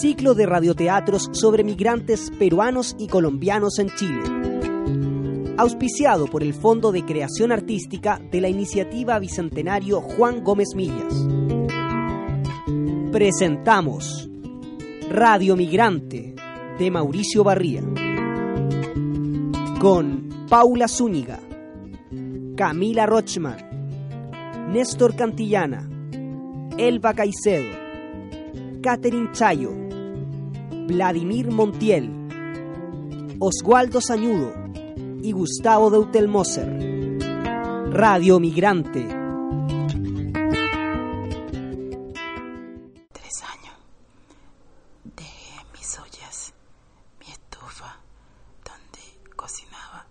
Ciclo 0.00 0.34
de 0.34 0.46
radioteatros 0.46 1.28
sobre 1.32 1.64
migrantes 1.64 2.30
peruanos 2.38 2.94
y 3.00 3.08
colombianos 3.08 3.80
en 3.80 3.88
Chile. 3.96 4.22
Auspiciado 5.56 6.26
por 6.26 6.44
el 6.44 6.54
Fondo 6.54 6.92
de 6.92 7.04
Creación 7.04 7.50
Artística 7.50 8.20
de 8.30 8.40
la 8.40 8.48
Iniciativa 8.48 9.18
Bicentenario 9.18 10.00
Juan 10.00 10.44
Gómez 10.44 10.68
Millas. 10.76 11.26
Presentamos 13.10 14.30
Radio 15.10 15.56
Migrante 15.56 16.36
de 16.78 16.90
Mauricio 16.92 17.42
Barría. 17.42 17.82
Con 19.80 20.46
Paula 20.48 20.86
Zúñiga, 20.86 21.40
Camila 22.56 23.04
Rochman, 23.04 23.56
Néstor 24.72 25.16
Cantillana, 25.16 25.90
Elba 26.78 27.14
Caicedo, 27.14 27.76
Catherine 28.80 29.30
Chayo, 29.32 29.87
Vladimir 30.88 31.50
Montiel, 31.50 32.10
Oswaldo 33.38 34.00
Sañudo 34.00 34.54
y 35.22 35.32
Gustavo 35.32 35.90
Deutelmoser. 35.90 37.18
Radio 37.92 38.40
Migrante. 38.40 39.06
Tres 43.12 43.42
años. 43.42 43.76
Dejé 45.04 45.66
mis 45.74 45.98
ollas, 45.98 46.54
mi 47.20 47.26
estufa, 47.32 47.98
donde 48.64 49.30
cocinaba 49.36 50.06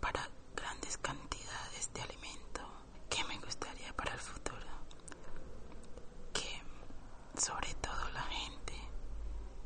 para 0.00 0.28
grandes 0.56 0.98
cantidades 0.98 1.90
de 1.94 2.02
alimento 2.02 2.62
que 3.08 3.22
me 3.28 3.38
gustaría 3.38 3.92
para 3.94 4.14
el 4.14 4.20
futuro. 4.20 4.66
Que 6.32 7.40
sobre 7.40 7.72
todo 7.80 8.10
la 8.12 8.22
gente 8.22 8.62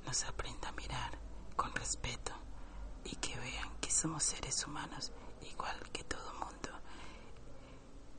nos 0.07 0.25
aprenda 0.25 0.69
a 0.69 0.73
mirar 0.73 1.19
con 1.57 1.75
respeto 1.75 2.33
y 3.05 3.17
que 3.17 3.37
vean 3.39 3.69
que 3.81 3.91
somos 3.91 4.23
seres 4.23 4.65
humanos 4.67 5.13
igual 5.51 5.77
que 5.93 6.05
todo 6.05 6.33
mundo 6.35 6.71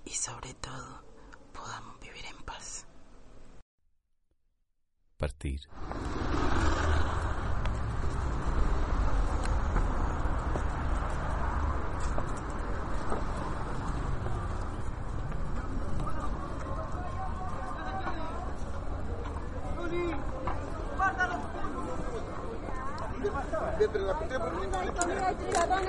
y 0.06 0.12
sobre 0.12 0.53
todo 0.56 1.02
podamos 1.53 2.00
vivir 2.02 2.26
en 2.26 2.44
paz. 2.44 2.86
Partir. 5.18 5.62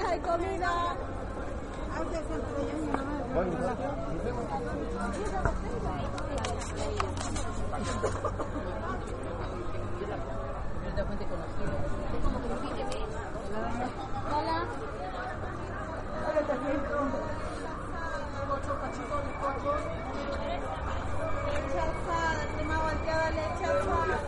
hay 0.09 0.21
comida. 0.21 0.97
Hola. 1.99 3.49
Leche 3.49 3.69
alzada, 3.69 4.07
crema 4.23 4.41
volteada, 4.41 4.75
leche 4.75 5.37
alzada. 5.37 5.78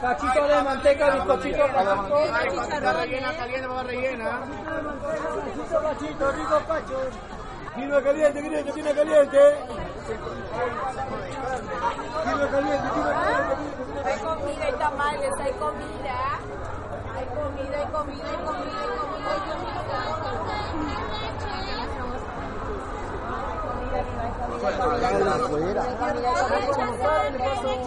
Cachito 0.01 0.49
de 0.49 0.63
manteca, 0.63 1.11
bizcochito 1.11 1.63
Chicharrones. 1.69 2.31
caliente, 3.37 3.69
para 3.69 3.83
rellena. 3.83 4.41
Cachito, 5.83 6.33
rico 6.33 6.61
cacho. 6.67 7.11
Vino 7.77 8.03
caliente, 8.03 8.43
caliente, 8.43 8.95
caliente. 8.95 9.80
Vino 12.27 12.51
caliente, 12.51 12.91
vino 12.91 13.11
caliente. 13.11 13.71
Hay 14.05 14.19
comida, 14.19 14.65
hay 14.65 14.73
tamales, 14.73 15.33
hay 15.39 15.53
comida. 15.53 16.41
Hay 17.15 17.27
comida, 17.27 17.79
hay 17.79 17.87
comida, 17.87 18.25
hay 18.29 18.37
comida, 18.37 18.81
hay 18.81 18.89
comida, 18.89 19.31
hay 19.31 19.41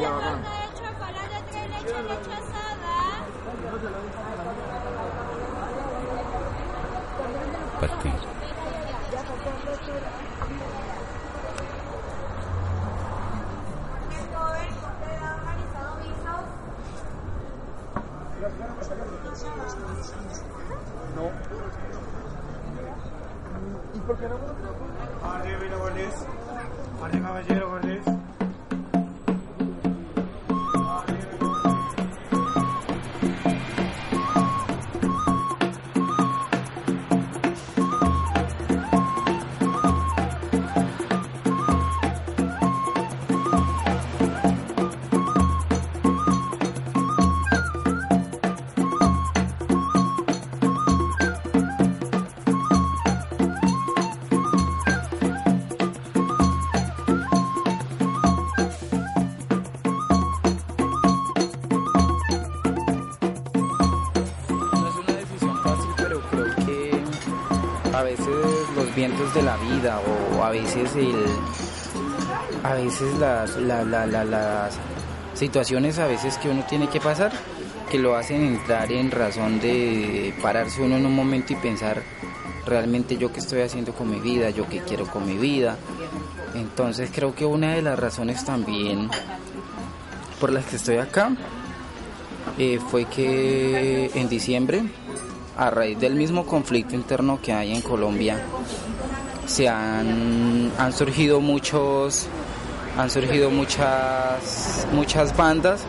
Partir. 0.04 0.53
Por 24.06 24.18
qué 24.18 24.28
no? 24.28 24.36
Are 25.24 25.44
we 25.46 25.74
over 25.74 25.94
this? 25.94 26.26
Are 27.02 27.10
we 27.10 27.62
over 27.62 27.80
this? 27.80 28.23
De 69.34 69.42
la 69.44 69.58
vida 69.58 70.00
o 70.38 70.44
a 70.44 70.50
veces 70.50 70.96
el 70.96 71.16
a 72.64 72.74
veces 72.76 73.18
las, 73.20 73.56
la- 73.58 73.84
la- 73.84 74.06
la- 74.06 74.24
las 74.26 74.78
situaciones 75.34 76.00
a 76.00 76.08
veces 76.08 76.38
que 76.38 76.50
uno 76.50 76.64
tiene 76.68 76.88
que 76.88 77.00
pasar 77.00 77.32
que 77.92 78.00
lo 78.00 78.16
hacen 78.16 78.44
entrar 78.46 78.92
en 78.92 79.12
razón 79.12 79.60
de 79.60 80.34
pararse 80.42 80.82
uno 80.82 80.98
en 80.98 81.06
un 81.06 81.16
momento 81.16 81.54
y 81.54 81.56
pensar 81.58 82.02
realmente 82.66 83.18
yo 83.18 83.32
qué 83.32 83.40
estoy 83.40 83.62
haciendo 83.62 83.94
con 83.94 84.10
mi 84.10 84.20
vida, 84.20 84.50
yo 84.50 84.68
qué 84.70 84.80
quiero 84.80 85.06
con 85.06 85.26
mi 85.26 85.38
vida. 85.38 85.78
Entonces 86.56 87.12
creo 87.14 87.36
que 87.36 87.46
una 87.46 87.74
de 87.74 87.82
las 87.82 88.00
razones 88.00 88.44
también 88.46 89.10
por 90.40 90.52
las 90.52 90.66
que 90.66 90.78
estoy 90.78 90.98
acá 90.98 91.32
eh, 92.58 92.80
fue 92.90 93.06
que 93.06 94.10
en 94.16 94.28
diciembre, 94.30 94.84
a 95.58 95.70
raíz 95.70 96.00
del 96.00 96.16
mismo 96.16 96.46
conflicto 96.48 96.96
interno 96.96 97.40
que 97.42 97.54
hay 97.54 97.74
en 97.76 97.82
Colombia, 97.82 98.42
se 99.46 99.68
han, 99.68 100.72
han 100.78 100.94
surgido 100.94 101.42
muchos, 101.42 102.28
han 102.98 103.10
surgido 103.10 103.50
muchas, 103.50 104.88
muchas 104.94 105.36
bandas 105.36 105.82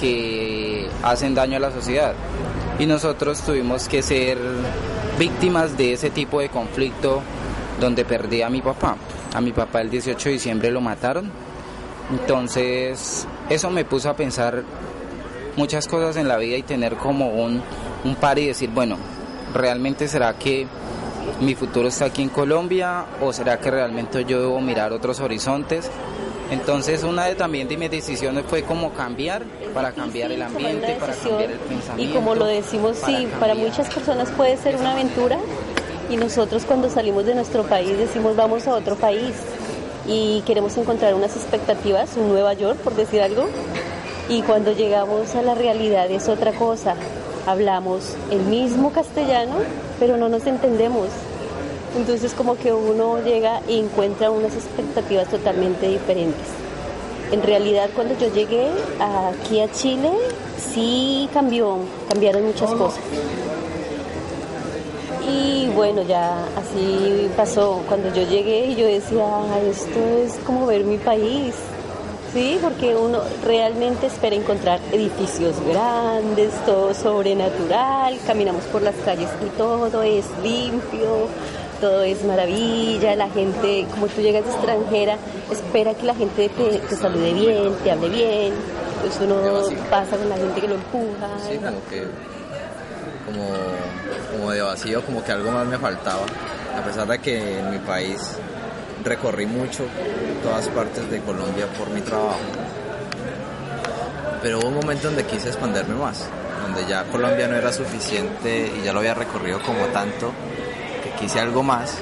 que 0.00 0.88
hacen 1.02 1.34
daño 1.34 1.56
a 1.56 1.60
la 1.60 1.70
sociedad. 1.70 2.14
Y 2.78 2.86
nosotros 2.86 3.40
tuvimos 3.42 3.88
que 3.88 4.02
ser 4.02 4.38
víctimas 5.18 5.76
de 5.76 5.94
ese 5.94 6.10
tipo 6.10 6.40
de 6.40 6.48
conflicto 6.48 7.20
donde 7.80 8.04
perdí 8.04 8.42
a 8.42 8.50
mi 8.50 8.62
papá. 8.62 8.96
A 9.34 9.40
mi 9.40 9.52
papá 9.52 9.80
el 9.80 9.90
18 9.90 10.28
de 10.30 10.32
diciembre 10.32 10.70
lo 10.70 10.80
mataron 10.80 11.30
Entonces, 12.10 13.26
eso 13.50 13.70
me 13.70 13.84
puso 13.84 14.08
a 14.08 14.14
pensar 14.14 14.62
muchas 15.56 15.86
cosas 15.86 16.16
en 16.16 16.28
la 16.28 16.38
vida 16.38 16.56
y 16.56 16.62
tener 16.62 16.96
como 16.96 17.28
un, 17.30 17.60
un 18.04 18.14
par 18.14 18.38
y 18.38 18.46
decir, 18.46 18.70
bueno, 18.70 18.96
¿realmente 19.52 20.08
será 20.08 20.38
que 20.38 20.66
mi 21.40 21.54
futuro 21.54 21.88
está 21.88 22.06
aquí 22.06 22.22
en 22.22 22.28
Colombia 22.28 23.04
o 23.20 23.32
será 23.32 23.58
que 23.58 23.70
realmente 23.70 24.24
yo 24.24 24.40
debo 24.40 24.60
mirar 24.60 24.92
otros 24.92 25.20
horizontes? 25.20 25.90
Entonces 26.50 27.04
una 27.04 27.26
de 27.26 27.34
también 27.34 27.68
de 27.68 27.76
mis 27.76 27.90
decisiones 27.90 28.44
fue 28.48 28.62
como 28.62 28.92
cambiar, 28.92 29.44
para 29.74 29.92
cambiar 29.92 30.32
el 30.32 30.40
ambiente, 30.40 30.96
para 30.98 31.14
cambiar 31.14 31.50
el 31.50 31.58
pensamiento. 31.58 32.12
Y 32.12 32.14
como 32.14 32.34
lo 32.34 32.46
decimos, 32.46 32.96
sí, 33.04 33.28
para 33.38 33.54
muchas 33.54 33.92
personas 33.92 34.30
puede 34.30 34.56
ser 34.56 34.76
una 34.76 34.92
aventura 34.92 35.38
y 36.10 36.16
nosotros 36.16 36.64
cuando 36.64 36.88
salimos 36.88 37.26
de 37.26 37.34
nuestro 37.34 37.64
país 37.64 37.98
decimos 37.98 38.34
vamos 38.34 38.66
a 38.66 38.74
otro 38.74 38.96
país 38.96 39.34
y 40.06 40.42
queremos 40.46 40.76
encontrar 40.78 41.14
unas 41.14 41.36
expectativas, 41.36 42.16
un 42.16 42.28
Nueva 42.28 42.54
York 42.54 42.78
por 42.78 42.94
decir 42.96 43.20
algo, 43.20 43.46
y 44.30 44.40
cuando 44.42 44.72
llegamos 44.72 45.34
a 45.34 45.42
la 45.42 45.54
realidad 45.54 46.10
es 46.10 46.28
otra 46.30 46.52
cosa. 46.52 46.94
Hablamos 47.48 48.14
el 48.30 48.40
mismo 48.40 48.92
castellano, 48.92 49.54
pero 49.98 50.18
no 50.18 50.28
nos 50.28 50.46
entendemos. 50.46 51.06
Entonces 51.96 52.34
como 52.34 52.56
que 52.56 52.74
uno 52.74 53.22
llega 53.24 53.62
y 53.66 53.78
encuentra 53.78 54.30
unas 54.30 54.52
expectativas 54.52 55.28
totalmente 55.28 55.88
diferentes. 55.88 56.46
En 57.32 57.42
realidad 57.42 57.88
cuando 57.94 58.18
yo 58.18 58.30
llegué 58.34 58.68
aquí 59.00 59.60
a 59.60 59.72
Chile 59.72 60.10
sí 60.58 61.26
cambió, 61.32 61.78
cambiaron 62.10 62.44
muchas 62.44 62.70
cosas. 62.72 63.00
Y 65.26 65.68
bueno, 65.74 66.02
ya 66.02 66.44
así 66.54 67.30
pasó. 67.34 67.80
Cuando 67.88 68.12
yo 68.12 68.28
llegué 68.28 68.74
yo 68.74 68.86
decía, 68.86 69.26
esto 69.66 69.98
es 70.22 70.34
como 70.44 70.66
ver 70.66 70.84
mi 70.84 70.98
país. 70.98 71.54
Sí, 72.32 72.58
porque 72.60 72.94
uno 72.94 73.22
realmente 73.44 74.06
espera 74.06 74.36
encontrar 74.36 74.80
edificios 74.92 75.56
grandes, 75.66 76.52
todo 76.66 76.92
sobrenatural, 76.92 78.18
caminamos 78.26 78.64
por 78.64 78.82
las 78.82 78.94
calles 78.96 79.30
y 79.44 79.48
todo 79.56 80.02
es 80.02 80.26
limpio, 80.42 81.28
todo 81.80 82.02
es 82.02 82.22
maravilla, 82.24 83.16
la 83.16 83.30
gente, 83.30 83.86
como 83.92 84.08
tú 84.08 84.20
llegas 84.20 84.44
de 84.44 84.50
extranjera, 84.50 85.16
espera 85.50 85.94
que 85.94 86.04
la 86.04 86.14
gente 86.14 86.50
te, 86.50 86.78
te 86.78 86.96
salude 86.96 87.32
bien, 87.32 87.74
te 87.82 87.90
hable 87.90 88.08
bien, 88.10 88.52
entonces 88.96 89.20
uno 89.22 89.78
pasa 89.88 90.18
con 90.18 90.28
la 90.28 90.36
gente 90.36 90.60
que 90.60 90.68
lo 90.68 90.74
empuja. 90.74 91.28
Sí, 91.48 91.56
como 91.56 91.84
que, 91.88 92.04
como, 93.24 93.46
como 94.32 94.50
de 94.50 94.60
vacío, 94.60 95.02
como 95.02 95.24
que 95.24 95.32
algo 95.32 95.50
más 95.50 95.66
me 95.66 95.78
faltaba, 95.78 96.26
a 96.78 96.84
pesar 96.84 97.08
de 97.08 97.18
que 97.20 97.58
en 97.58 97.70
mi 97.70 97.78
país 97.78 98.36
recorrí 99.08 99.46
mucho 99.46 99.84
todas 100.42 100.68
partes 100.68 101.10
de 101.10 101.20
Colombia 101.20 101.66
por 101.78 101.90
mi 101.90 102.00
trabajo, 102.00 102.38
pero 104.42 104.58
hubo 104.58 104.68
un 104.68 104.74
momento 104.74 105.08
donde 105.08 105.24
quise 105.24 105.48
expanderme 105.48 105.94
más, 105.94 106.28
donde 106.62 106.86
ya 106.86 107.04
Colombia 107.04 107.48
no 107.48 107.56
era 107.56 107.72
suficiente 107.72 108.72
y 108.78 108.84
ya 108.84 108.92
lo 108.92 109.00
había 109.00 109.14
recorrido 109.14 109.60
como 109.62 109.86
tanto 109.86 110.32
quise 111.18 111.40
algo 111.40 111.62
más 111.62 111.98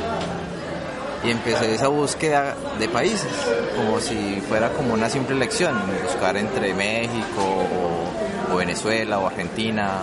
y 1.24 1.30
empecé 1.30 1.74
esa 1.74 1.88
búsqueda 1.88 2.54
de 2.78 2.88
países, 2.88 3.32
como 3.74 4.00
si 4.00 4.40
fuera 4.48 4.70
como 4.72 4.94
una 4.94 5.08
simple 5.08 5.34
elección, 5.34 5.74
buscar 6.04 6.36
entre 6.36 6.74
México 6.74 7.66
o, 8.52 8.56
Venezuela 8.56 9.18
o 9.18 9.26
Argentina. 9.26 10.02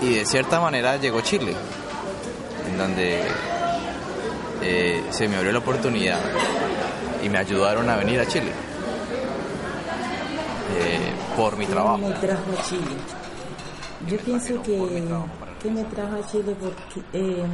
Y 0.00 0.14
de 0.14 0.24
cierta 0.24 0.60
manera 0.60 0.96
llegó 0.96 1.20
Chile, 1.20 1.54
en 2.68 2.78
donde 2.78 3.22
eh, 4.62 5.02
se 5.10 5.28
me 5.28 5.36
abrió 5.36 5.52
la 5.52 5.58
oportunidad 5.58 6.20
y 7.22 7.28
me 7.28 7.38
ayudaron 7.38 7.88
a 7.88 7.96
venir 7.96 8.20
a 8.20 8.26
Chile 8.26 8.50
eh, 10.78 11.12
por 11.36 11.56
mi 11.56 11.66
trabajo. 11.66 11.98
me 11.98 12.12
trajo 12.14 12.52
a 12.58 12.62
Chile? 12.62 12.96
Yo 14.08 14.18
pienso 14.18 14.62
que 14.62 15.02
que 15.62 15.70
me 15.70 15.84
trajo 15.84 16.14
a 16.14 16.26
Chile 16.26 16.54
porque 16.58 17.02
eh, 17.12 17.44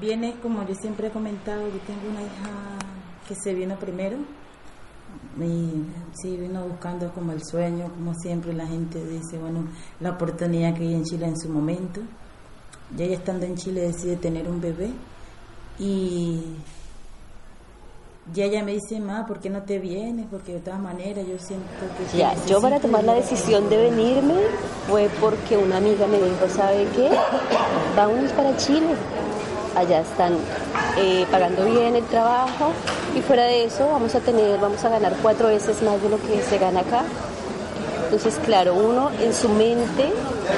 viene, 0.00 0.34
como 0.42 0.66
yo 0.66 0.74
siempre 0.74 1.08
he 1.08 1.10
comentado, 1.10 1.62
yo 1.68 1.78
tengo 1.86 2.10
una 2.10 2.22
hija 2.22 2.78
que 3.28 3.34
se 3.36 3.54
vino 3.54 3.76
primero 3.76 4.16
y 5.38 5.84
sí 6.20 6.36
vino 6.36 6.64
buscando 6.64 7.12
como 7.12 7.32
el 7.32 7.44
sueño, 7.44 7.92
como 7.92 8.14
siempre 8.14 8.52
la 8.52 8.66
gente 8.66 9.04
dice, 9.04 9.38
bueno, 9.38 9.64
la 10.00 10.10
oportunidad 10.10 10.74
que 10.74 10.82
hay 10.82 10.94
en 10.94 11.04
Chile 11.04 11.26
en 11.26 11.38
su 11.38 11.48
momento. 11.48 12.00
Y 12.96 13.02
ella 13.02 13.16
estando 13.16 13.46
en 13.46 13.54
Chile 13.56 13.82
decide 13.82 14.16
tener 14.16 14.48
un 14.48 14.60
bebé 14.60 14.90
y 15.78 16.42
ya 18.34 18.44
ella 18.44 18.62
me 18.62 18.72
dice, 18.72 19.00
ma, 19.00 19.26
¿por 19.26 19.40
qué 19.40 19.50
no 19.50 19.62
te 19.62 19.78
vienes? 19.78 20.26
Porque 20.30 20.54
de 20.54 20.60
todas 20.60 20.78
maneras 20.78 21.26
yo 21.26 21.38
siento 21.38 21.66
que... 22.12 22.16
Ya, 22.16 22.34
yo 22.46 22.60
para 22.60 22.78
tomar 22.78 23.02
la 23.02 23.14
decisión 23.14 23.68
de 23.68 23.76
venirme 23.76 24.34
fue 24.88 25.08
porque 25.20 25.56
una 25.56 25.78
amiga 25.78 26.06
me 26.06 26.18
dijo, 26.18 26.48
¿sabe 26.48 26.86
qué? 26.94 27.10
Vámonos 27.96 28.30
para 28.32 28.56
Chile. 28.56 28.94
Allá 29.74 30.00
están 30.00 30.34
eh, 30.98 31.26
pagando 31.30 31.64
bien 31.64 31.96
el 31.96 32.04
trabajo 32.04 32.72
y 33.16 33.20
fuera 33.20 33.44
de 33.44 33.64
eso 33.64 33.88
vamos 33.88 34.14
a 34.14 34.20
tener, 34.20 34.58
vamos 34.60 34.84
a 34.84 34.88
ganar 34.88 35.14
cuatro 35.22 35.48
veces 35.48 35.82
más 35.82 36.00
de 36.02 36.08
lo 36.08 36.20
que 36.20 36.42
se 36.42 36.58
gana 36.58 36.80
acá. 36.80 37.04
Entonces, 38.04 38.40
claro, 38.44 38.74
uno 38.74 39.10
en 39.20 39.32
su 39.32 39.48
mente 39.48 40.12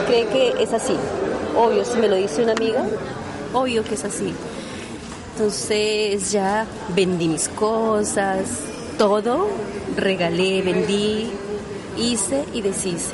cree 0.06 0.26
que 0.26 0.62
es 0.62 0.72
así. 0.72 0.96
Obvio, 1.56 1.84
si 1.84 1.98
me 1.98 2.08
lo 2.08 2.16
dice 2.16 2.42
una 2.42 2.52
amiga, 2.52 2.84
obvio 3.52 3.84
que 3.84 3.94
es 3.94 4.04
así. 4.04 4.34
Entonces 5.32 6.30
ya 6.30 6.66
vendí 6.94 7.26
mis 7.26 7.48
cosas, 7.48 8.44
todo, 8.98 9.48
regalé, 9.96 10.60
vendí, 10.62 11.30
hice 11.96 12.44
y 12.52 12.60
deshice. 12.60 13.12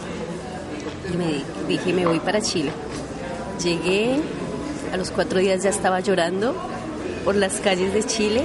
Y 1.13 1.17
me 1.17 1.45
dije, 1.69 1.93
me 1.93 2.07
voy 2.07 2.19
para 2.21 2.41
Chile. 2.41 2.73
Llegué, 3.63 4.21
a 4.93 4.97
los 4.97 5.11
cuatro 5.11 5.39
días 5.39 5.63
ya 5.63 5.71
estaba 5.71 6.01
llorando 6.01 6.55
por 7.25 7.37
las 7.37 7.61
calles 7.61 7.95
de 7.95 8.03
Chile. 8.05 8.43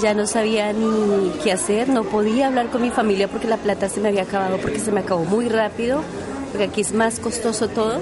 Ya 0.00 0.14
no 0.14 0.26
sabía 0.26 0.72
ni 0.72 1.30
qué 1.42 1.52
hacer, 1.52 1.88
no 1.88 2.04
podía 2.04 2.48
hablar 2.48 2.68
con 2.70 2.82
mi 2.82 2.90
familia 2.90 3.28
porque 3.28 3.46
la 3.46 3.58
plata 3.58 3.88
se 3.88 4.00
me 4.00 4.08
había 4.08 4.22
acabado, 4.22 4.56
porque 4.58 4.80
se 4.80 4.90
me 4.90 5.00
acabó 5.00 5.24
muy 5.24 5.48
rápido, 5.48 6.02
porque 6.50 6.64
aquí 6.64 6.80
es 6.80 6.92
más 6.92 7.20
costoso 7.20 7.68
todo. 7.68 8.00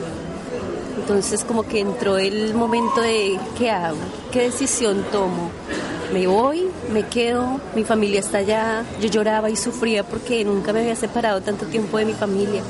Entonces 1.03 1.43
como 1.43 1.65
que 1.65 1.81
entró 1.81 2.17
el 2.17 2.55
momento 2.55 3.01
de 3.01 3.37
¿qué 3.59 3.71
hago? 3.73 3.97
¿Qué 4.31 4.43
decisión 4.43 5.05
tomo? 5.11 5.51
Me 6.13 6.29
voy, 6.29 6.69
me 6.93 7.09
quedo, 7.09 7.61
mi 7.75 7.83
familia 7.83 8.21
está 8.21 8.39
allá, 8.39 8.85
yo 9.01 9.09
lloraba 9.09 9.51
y 9.51 9.57
sufría 9.57 10.05
porque 10.05 10.45
nunca 10.45 10.73
me 10.73 10.81
había 10.81 10.95
separado 10.95 11.41
tanto 11.41 11.67
tiempo 11.67 11.99
de 11.99 12.05
mi 12.05 12.13
familia. 12.13 12.63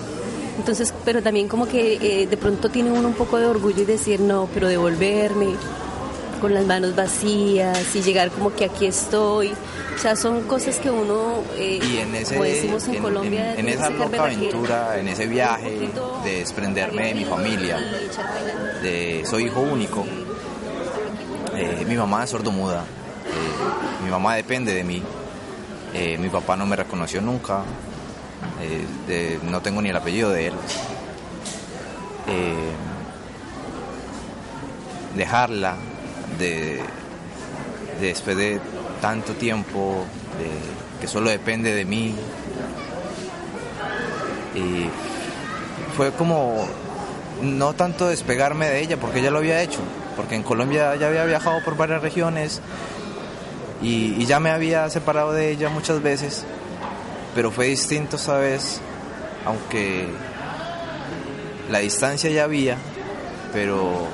Entonces, 0.57 0.95
pero 1.05 1.23
también 1.23 1.47
como 1.47 1.67
que 1.67 2.23
eh, 2.23 2.27
de 2.27 2.37
pronto 2.39 2.71
tiene 2.71 2.91
uno 2.91 3.09
un 3.09 3.15
poco 3.15 3.37
de 3.37 3.47
orgullo 3.47 3.83
y 3.83 3.85
decir, 3.85 4.21
no, 4.21 4.49
pero 4.55 4.67
devolverme 4.67 5.49
con 6.43 6.53
las 6.55 6.67
manos 6.67 6.97
vacías 6.97 7.95
y 7.95 8.03
llegar 8.03 8.33
como 8.33 8.53
que 8.53 8.65
aquí 8.65 8.87
estoy. 8.87 9.53
O 9.95 9.99
sea, 9.99 10.17
son 10.17 10.43
cosas 10.43 10.77
que 10.79 10.91
uno, 10.91 11.45
eh, 11.57 11.79
y 11.81 11.99
en 11.99 12.15
ese, 12.17 12.35
como 12.35 12.45
decimos 12.45 12.89
en, 12.89 13.01
Colombia, 13.01 13.55
en, 13.55 13.69
esa 13.69 13.91
loca 13.91 14.25
aventura, 14.25 14.99
en 14.99 15.07
ese 15.07 15.27
viaje 15.29 15.89
de 16.25 16.39
desprenderme 16.39 17.07
de 17.07 17.15
mi 17.15 17.25
familia, 17.25 17.79
de 18.83 19.23
soy 19.25 19.45
hijo 19.45 19.61
único, 19.61 20.05
eh, 21.55 21.85
mi 21.87 21.95
mamá 21.95 22.25
es 22.25 22.31
sordomuda, 22.31 22.81
eh, 22.81 24.05
mi 24.05 24.11
mamá 24.11 24.35
depende 24.35 24.75
de 24.75 24.83
mí, 24.83 25.01
mi 26.19 26.29
papá 26.29 26.57
no 26.57 26.67
me 26.67 26.75
reconoció 26.75 27.21
nunca, 27.21 27.63
no 29.45 29.61
tengo 29.63 29.81
ni 29.81 29.91
el 29.91 29.97
apellido 29.97 30.31
de 30.31 30.49
él. 30.49 30.55
dejarla 35.15 35.77
de, 36.39 36.81
después 38.01 38.37
de 38.37 38.61
tanto 39.01 39.33
tiempo, 39.35 40.05
que 41.01 41.07
solo 41.09 41.31
depende 41.31 41.75
de 41.75 41.85
mí. 41.85 42.15
Y 44.55 44.87
fue 45.97 46.13
como 46.13 46.67
no 47.43 47.75
tanto 47.75 48.09
despegarme 48.09 48.69
de 48.69 48.81
ella, 48.81 48.97
porque 48.97 49.23
ya 49.23 49.31
lo 49.31 49.39
había 49.39 49.63
hecho, 49.63 49.81
porque 50.17 50.37
en 50.37 50.43
Colombia 50.43 50.95
ya 50.97 51.09
había 51.09 51.25
viajado 51.25 51.63
por 51.65 51.77
varias 51.77 52.03
regiones 52.03 52.61
y, 53.83 54.15
y 54.15 54.27
ya 54.27 54.39
me 54.39 54.51
había 54.51 54.89
separado 54.91 55.33
de 55.33 55.51
ella 55.51 55.69
muchas 55.69 56.03
veces, 56.03 56.45
pero 57.35 57.51
fue 57.51 57.67
distinto 57.67 58.17
esta 58.17 58.37
vez, 58.37 58.81
aunque 59.45 60.07
la 61.71 61.81
distancia 61.81 62.31
ya 62.31 62.45
había, 62.45 62.77
pero 63.53 64.07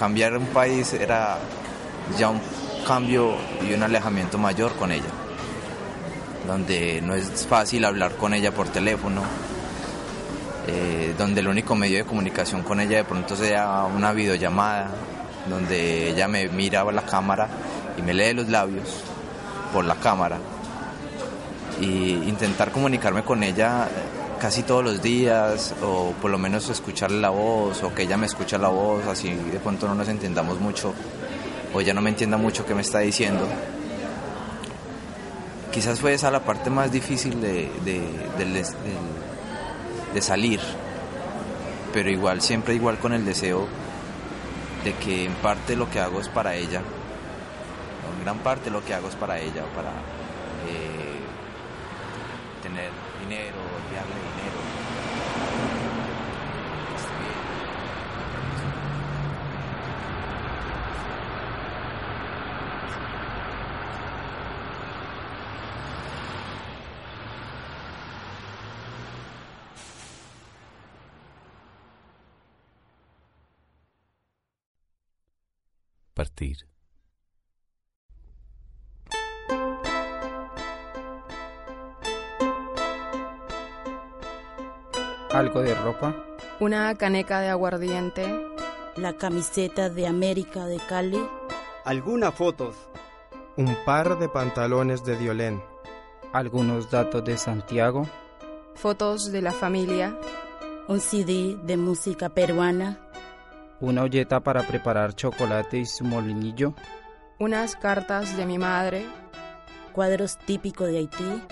cambiar 0.00 0.34
un 0.34 0.46
país 0.46 0.94
era 0.94 1.36
ya 2.18 2.30
un 2.30 2.40
cambio 2.86 3.34
y 3.60 3.74
un 3.74 3.82
alejamiento 3.82 4.38
mayor 4.38 4.74
con 4.76 4.92
ella, 4.92 5.10
donde 6.46 7.02
no 7.02 7.14
es 7.14 7.46
fácil 7.46 7.84
hablar 7.84 8.14
con 8.14 8.32
ella 8.32 8.50
por 8.50 8.66
teléfono, 8.68 9.20
eh, 10.66 11.14
donde 11.18 11.40
el 11.40 11.48
único 11.48 11.74
medio 11.74 11.98
de 11.98 12.04
comunicación 12.04 12.62
con 12.62 12.80
ella 12.80 12.96
de 12.96 13.04
pronto 13.04 13.36
sea 13.36 13.84
una 13.94 14.12
videollamada, 14.12 14.88
donde 15.50 16.08
ella 16.08 16.28
me 16.28 16.48
mira 16.48 16.80
a 16.80 16.92
la 16.92 17.02
cámara 17.02 17.48
y 17.98 18.00
me 18.00 18.14
lee 18.14 18.32
los 18.32 18.48
labios 18.48 19.04
por 19.70 19.84
la 19.84 19.96
cámara. 19.96 20.38
y 21.78 22.12
intentar 22.28 22.70
comunicarme 22.72 23.22
con 23.22 23.42
ella 23.42 23.88
casi 24.40 24.62
todos 24.62 24.82
los 24.82 25.02
días 25.02 25.74
o 25.82 26.12
por 26.20 26.30
lo 26.30 26.38
menos 26.38 26.68
escucharle 26.70 27.20
la 27.20 27.28
voz 27.28 27.82
o 27.82 27.94
que 27.94 28.02
ella 28.02 28.16
me 28.16 28.26
escuche 28.26 28.56
la 28.58 28.68
voz, 28.68 29.06
así 29.06 29.32
de 29.32 29.60
pronto 29.60 29.86
no 29.86 29.94
nos 29.94 30.08
entendamos 30.08 30.58
mucho 30.58 30.94
o 31.74 31.80
ella 31.80 31.92
no 31.92 32.00
me 32.00 32.10
entienda 32.10 32.38
mucho 32.38 32.64
qué 32.64 32.74
me 32.74 32.80
está 32.80 33.00
diciendo. 33.00 33.46
Quizás 35.70 36.00
fue 36.00 36.14
esa 36.14 36.30
la 36.30 36.40
parte 36.40 36.70
más 36.70 36.90
difícil 36.90 37.40
de, 37.40 37.70
de, 37.84 40.22
salir, 40.22 40.60
pero 41.92 42.10
igual, 42.10 42.40
siempre 42.40 42.74
igual 42.74 42.98
con 42.98 43.12
el 43.12 43.24
deseo 43.24 43.68
de 44.84 44.94
que 44.94 45.26
en 45.26 45.34
parte 45.34 45.76
lo 45.76 45.88
que 45.88 46.00
hago 46.00 46.18
es 46.18 46.28
para 46.28 46.56
ella, 46.56 46.80
en 46.80 48.24
gran 48.24 48.38
parte 48.38 48.70
lo 48.70 48.84
que 48.84 48.94
hago 48.94 49.08
es 49.08 49.14
para 49.14 49.38
ella, 49.38 49.64
para 49.74 49.90
eh, 50.66 51.20
tener 52.62 52.90
dinero, 53.20 53.56
enviarle 53.86 54.14
dinero. 54.14 54.30
Partir. 76.20 76.66
algo 85.32 85.62
de 85.62 85.74
ropa, 85.74 86.14
una 86.58 86.94
caneca 86.96 87.40
de 87.40 87.48
aguardiente, 87.48 88.28
la 88.96 89.14
camiseta 89.14 89.88
de 89.88 90.06
América 90.06 90.66
de 90.66 90.76
Cali, 90.76 91.26
algunas 91.86 92.34
fotos, 92.34 92.76
un 93.56 93.74
par 93.86 94.18
de 94.18 94.28
pantalones 94.28 95.02
de 95.06 95.16
Diolén, 95.16 95.62
algunos 96.34 96.90
datos 96.90 97.24
de 97.24 97.38
Santiago, 97.38 98.06
fotos 98.74 99.32
de 99.32 99.40
la 99.40 99.52
familia, 99.52 100.14
un 100.86 101.00
CD 101.00 101.56
de 101.62 101.78
música 101.78 102.28
peruana, 102.28 103.09
una 103.80 104.02
olleta 104.02 104.40
para 104.40 104.62
preparar 104.62 105.14
chocolate 105.14 105.78
y 105.78 105.86
su 105.86 106.04
molinillo, 106.04 106.74
unas 107.38 107.76
cartas 107.76 108.36
de 108.36 108.46
mi 108.46 108.58
madre, 108.58 109.06
cuadros 109.92 110.38
típicos 110.38 110.88
de 110.88 110.98
Haití, 110.98 111.42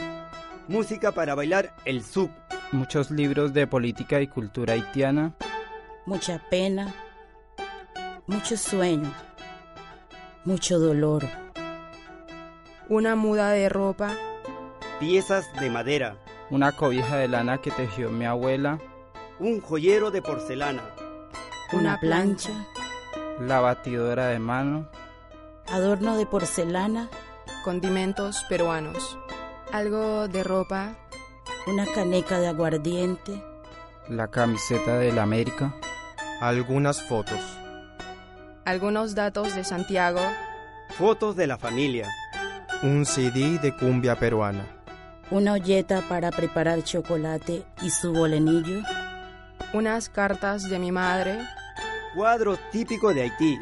música 0.68 1.12
para 1.12 1.34
bailar 1.34 1.74
el 1.84 2.04
sub 2.04 2.30
muchos 2.72 3.10
libros 3.10 3.52
de 3.52 3.66
política 3.66 4.20
y 4.20 4.26
cultura 4.26 4.74
haitiana, 4.74 5.34
mucha 6.06 6.42
pena, 6.50 6.94
muchos 8.26 8.60
sueños, 8.60 9.12
mucho 10.44 10.78
dolor, 10.78 11.24
una 12.88 13.16
muda 13.16 13.50
de 13.50 13.68
ropa, 13.68 14.14
piezas 15.00 15.50
de 15.60 15.70
madera, 15.70 16.16
una 16.50 16.72
cobija 16.72 17.16
de 17.16 17.28
lana 17.28 17.58
que 17.58 17.70
tejió 17.70 18.10
mi 18.10 18.26
abuela, 18.26 18.78
un 19.38 19.60
joyero 19.60 20.10
de 20.10 20.20
porcelana, 20.20 20.82
una 21.72 22.00
plancha, 22.00 22.52
la 23.40 23.60
batidora 23.60 24.28
de 24.28 24.38
mano, 24.38 24.88
adorno 25.70 26.16
de 26.16 26.26
porcelana, 26.26 27.08
condimentos 27.64 28.44
peruanos, 28.48 29.18
algo 29.72 30.28
de 30.28 30.44
ropa. 30.44 30.96
Una 31.66 31.84
caneca 31.84 32.38
de 32.40 32.46
aguardiente, 32.46 33.42
la 34.08 34.28
camiseta 34.28 34.96
de 34.96 35.12
la 35.12 35.22
América, 35.22 35.74
algunas 36.40 37.02
fotos, 37.02 37.40
algunos 38.64 39.14
datos 39.14 39.54
de 39.54 39.64
Santiago, 39.64 40.20
fotos 40.96 41.36
de 41.36 41.46
la 41.46 41.58
familia, 41.58 42.08
un 42.82 43.04
CD 43.04 43.58
de 43.58 43.76
cumbia 43.76 44.16
peruana, 44.16 44.64
una 45.30 45.52
olleta 45.52 46.00
para 46.08 46.30
preparar 46.30 46.82
chocolate 46.84 47.66
y 47.82 47.90
su 47.90 48.14
bolenillo, 48.14 48.80
unas 49.74 50.08
cartas 50.08 50.70
de 50.70 50.78
mi 50.78 50.90
madre, 50.90 51.38
cuadros 52.18 52.58
típicos 52.72 53.14
de 53.14 53.22
Haití, 53.22 53.60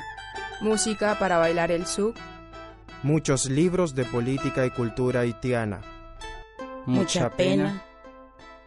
música 0.62 1.18
para 1.18 1.36
bailar 1.36 1.70
el 1.70 1.84
sub, 1.84 2.14
muchos 3.02 3.50
libros 3.50 3.94
de 3.94 4.06
política 4.06 4.64
y 4.64 4.70
cultura 4.70 5.20
haitiana, 5.20 5.82
mucha 6.86 7.28
pena. 7.28 7.82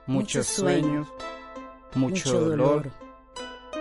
muchos 0.06 0.46
sueños, 0.46 1.08
mucho 1.96 2.40
dolor, 2.40 2.92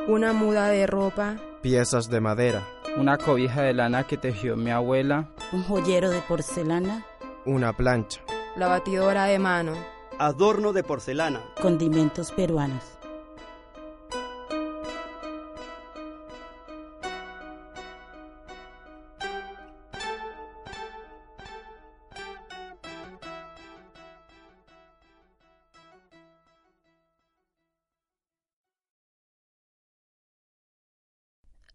una 0.06 0.32
muda 0.32 0.68
de 0.68 0.86
ropa, 0.86 1.36
piezas 1.60 2.08
de 2.08 2.22
madera, 2.22 2.66
una 2.96 3.18
cobija 3.18 3.60
de 3.60 3.74
lana 3.74 4.04
que 4.04 4.16
tejió 4.16 4.56
mi 4.56 4.70
abuela, 4.70 5.28
un 5.52 5.62
joyero 5.62 6.08
de 6.08 6.22
porcelana, 6.22 7.04
una 7.44 7.74
plancha, 7.74 8.22
la 8.56 8.68
batidora 8.68 9.26
de 9.26 9.38
mano, 9.38 9.74
adorno 10.18 10.72
de 10.72 10.82
porcelana, 10.82 11.42
condimentos 11.60 12.32
peruanos. 12.32 12.97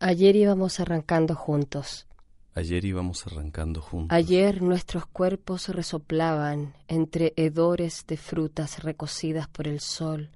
Ayer 0.06 0.36
íbamos 0.36 0.82
arrancando 0.82 1.34
juntos. 1.34 2.08
Ayer 2.56 2.84
íbamos 2.84 3.26
arrancando 3.26 3.82
juntos. 3.82 4.14
Ayer 4.14 4.62
nuestros 4.62 5.06
cuerpos 5.06 5.70
resoplaban 5.70 6.74
entre 6.90 7.32
hedores 7.38 8.04
de 8.06 8.18
frutas 8.18 8.84
recocidas 8.84 9.48
por 9.48 9.66
el 9.66 9.80
sol 9.80 10.30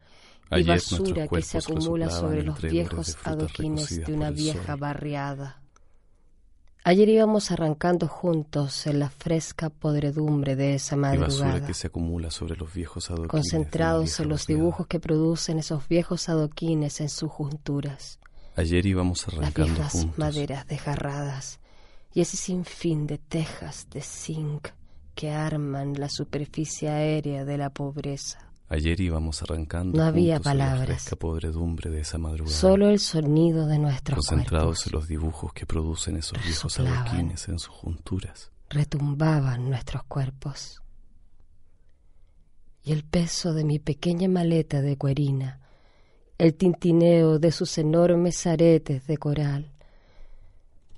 y 0.52 0.64
basura 0.64 1.28
que 1.28 1.42
se 1.42 1.58
acumula 1.58 2.10
sobre 2.10 2.44
los 2.44 2.62
viejos 2.62 3.18
adoquines 3.26 4.06
de 4.06 4.14
una 4.14 4.32
vieja 4.32 4.78
barriada. 4.78 5.62
Ayer 6.86 7.10
íbamos 7.10 7.52
arrancando 7.52 8.08
juntos 8.08 8.88
en 8.88 9.00
la 9.00 9.10
fresca 9.10 9.70
podredumbre 9.70 10.56
de 10.56 10.76
esa 10.76 10.96
madrugada. 10.96 11.68
que 11.68 11.74
se 11.74 11.88
acumula 11.88 12.32
sobre 12.32 12.56
los 12.56 12.74
viejos 12.74 13.10
adoquines. 13.10 13.32
Concentrados 13.32 14.18
en 14.22 14.30
los 14.30 14.48
dibujos 14.48 14.88
que 14.88 15.02
producen 15.02 15.60
esos 15.60 15.90
viejos 15.90 16.30
adoquines 16.30 17.02
en 17.02 17.10
sus 17.10 17.30
junturas. 17.30 18.18
Ayer 18.58 18.88
íbamos 18.88 19.28
arrancando 19.28 19.80
Las 19.80 19.94
viejas 19.94 20.18
maderas 20.18 20.68
desgarradas 20.68 21.60
y 22.12 22.22
ese 22.22 22.38
sinfín 22.38 23.06
de 23.06 23.20
tejas 23.20 23.88
de 23.92 24.02
zinc 24.02 24.70
que 25.14 25.30
arman 25.30 25.94
la 25.94 26.10
superficie 26.10 26.90
aérea 26.90 27.46
de 27.46 27.56
la 27.60 27.70
pobreza. 27.70 28.52
Ayer 28.68 29.00
íbamos 29.00 29.44
arrancando 29.44 30.00
no 30.00 30.04
había 30.04 30.40
palabras. 30.40 31.12
La 31.12 31.18
podredumbre 31.18 31.92
de 31.92 32.02
esa 32.02 32.18
madrugada. 32.18 32.58
Solo 32.58 32.90
el 32.90 33.00
sonido 33.00 33.68
de 33.68 33.78
nuestros 33.78 34.26
Concentrados 34.26 34.88
en 34.88 34.94
los 34.94 35.08
dibujos 35.08 35.54
que 35.54 35.68
producen 35.68 36.18
esos 36.18 36.44
viejos 36.44 36.80
adoquines 36.80 37.48
en 37.50 37.60
sus 37.60 37.76
junturas. 37.76 38.52
Retumbaban 38.72 39.70
nuestros 39.70 40.04
cuerpos. 40.06 40.82
Y 42.84 42.92
el 42.92 43.04
peso 43.04 43.54
de 43.54 43.64
mi 43.64 43.78
pequeña 43.78 44.28
maleta 44.28 44.82
de 44.82 44.98
cuerina 44.98 45.67
el 46.38 46.54
tintineo 46.54 47.40
de 47.40 47.52
sus 47.52 47.78
enormes 47.78 48.46
aretes 48.46 49.08
de 49.08 49.18
coral. 49.18 49.72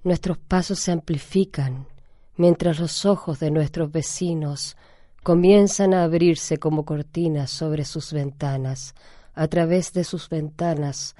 Nuestros 0.03 0.37
pasos 0.37 0.79
se 0.79 0.91
amplifican 0.91 1.87
mientras 2.37 2.79
los 2.79 3.05
ojos 3.05 3.39
de 3.39 3.51
nuestros 3.51 3.91
vecinos 3.91 4.77
comienzan 5.23 5.93
a 5.93 6.03
abrirse 6.03 6.57
como 6.57 6.85
cortinas 6.85 7.51
sobre 7.51 7.85
sus 7.85 8.13
ventanas, 8.13 8.95
a 9.33 9.47
través 9.47 9.93
de 9.93 10.03
sus 10.03 10.29
ventanas, 10.29 11.15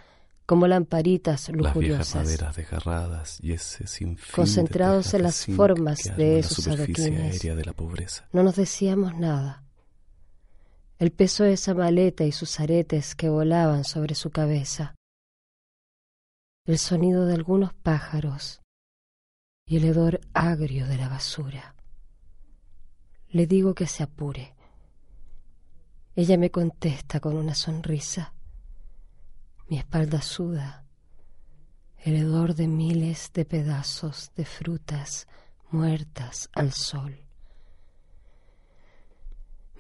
como 0.45 0.65
lamparitas 0.67 1.49
lujuriosas. 1.49 2.15
Las 2.15 2.27
viejas 2.27 2.55
desgarradas 2.55 3.39
y 3.41 3.51
ese 3.51 3.85
concentrados 4.33 5.13
en 5.13 5.23
las 5.23 5.45
formas 5.45 5.99
de 6.17 6.39
esos 6.39 6.67
adoquines. 6.67 7.41
de 7.41 7.65
la 7.65 7.73
pobreza. 7.73 8.25
No 8.31 8.43
nos 8.43 8.55
decíamos 8.55 9.15
nada 9.15 9.63
el 10.99 11.11
peso 11.11 11.45
de 11.45 11.53
esa 11.53 11.73
maleta 11.73 12.25
y 12.25 12.33
sus 12.33 12.59
aretes 12.59 13.15
que 13.15 13.29
volaban 13.29 13.85
sobre 13.85 14.15
su 14.15 14.31
cabeza, 14.31 14.95
el 16.65 16.77
sonido 16.77 17.25
de 17.25 17.35
algunos 17.35 17.73
pájaros 17.73 18.61
y 19.65 19.77
el 19.77 19.85
hedor 19.85 20.19
agrio 20.33 20.87
de 20.87 20.97
la 20.97 21.07
basura. 21.07 21.73
Le 23.29 23.47
digo 23.47 23.73
que 23.73 23.87
se 23.87 24.03
apure. 24.03 24.55
Ella 26.15 26.37
me 26.37 26.51
contesta 26.51 27.21
con 27.21 27.37
una 27.37 27.55
sonrisa. 27.55 28.33
Mi 29.69 29.77
espalda 29.77 30.21
suda. 30.21 30.85
El 31.97 32.17
hedor 32.17 32.55
de 32.55 32.67
miles 32.67 33.31
de 33.33 33.45
pedazos 33.45 34.33
de 34.35 34.43
frutas 34.43 35.27
muertas 35.71 36.49
al 36.53 36.73
sol. 36.73 37.28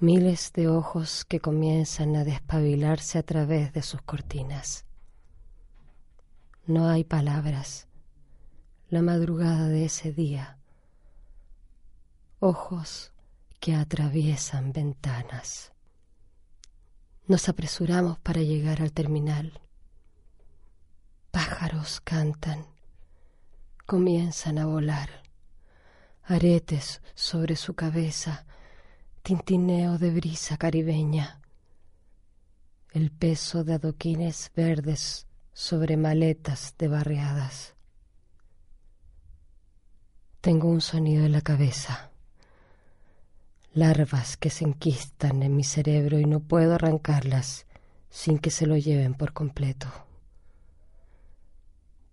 Miles 0.01 0.53
de 0.53 0.69
ojos 0.69 1.25
que 1.25 1.41
comienzan 1.41 2.15
a 2.15 2.23
despabilarse 2.23 3.17
a 3.17 3.23
través 3.23 3.73
de 3.73 3.81
sus 3.81 4.01
cortinas. 4.01 4.85
No 6.65 6.87
hay 6.87 7.03
palabras. 7.03 7.89
La 8.87 9.01
madrugada 9.01 9.67
de 9.67 9.83
ese 9.83 10.13
día. 10.13 10.57
Ojos 12.39 13.11
que 13.59 13.75
atraviesan 13.75 14.71
ventanas. 14.71 15.73
Nos 17.27 17.49
apresuramos 17.49 18.17
para 18.19 18.41
llegar 18.41 18.81
al 18.81 18.93
terminal. 18.93 19.59
Pájaros 21.31 21.99
cantan, 21.99 22.65
comienzan 23.85 24.59
a 24.59 24.65
volar. 24.65 25.23
Aretes 26.23 27.01
sobre 27.15 27.57
su 27.57 27.73
cabeza, 27.73 28.45
tintineo 29.29 29.99
de 29.99 30.09
brisa 30.09 30.57
caribeña. 30.57 31.39
El 32.91 33.11
peso 33.11 33.63
de 33.63 33.75
adoquines 33.75 34.51
verdes 34.55 35.27
sobre 35.53 35.97
maletas 35.97 36.73
de 36.79 36.87
barriadas. 36.87 37.75
Tengo 40.41 40.67
un 40.67 40.81
sonido 40.81 41.27
en 41.27 41.33
la 41.33 41.41
cabeza 41.41 42.09
larvas 43.75 44.35
que 44.35 44.49
se 44.49 44.65
enquistan 44.65 45.43
en 45.43 45.55
mi 45.55 45.63
cerebro 45.63 46.19
y 46.19 46.25
no 46.25 46.39
puedo 46.39 46.73
arrancarlas 46.73 47.67
sin 48.09 48.39
que 48.39 48.49
se 48.49 48.65
lo 48.65 48.77
lleven 48.77 49.13
por 49.13 49.31
completo. 49.31 49.89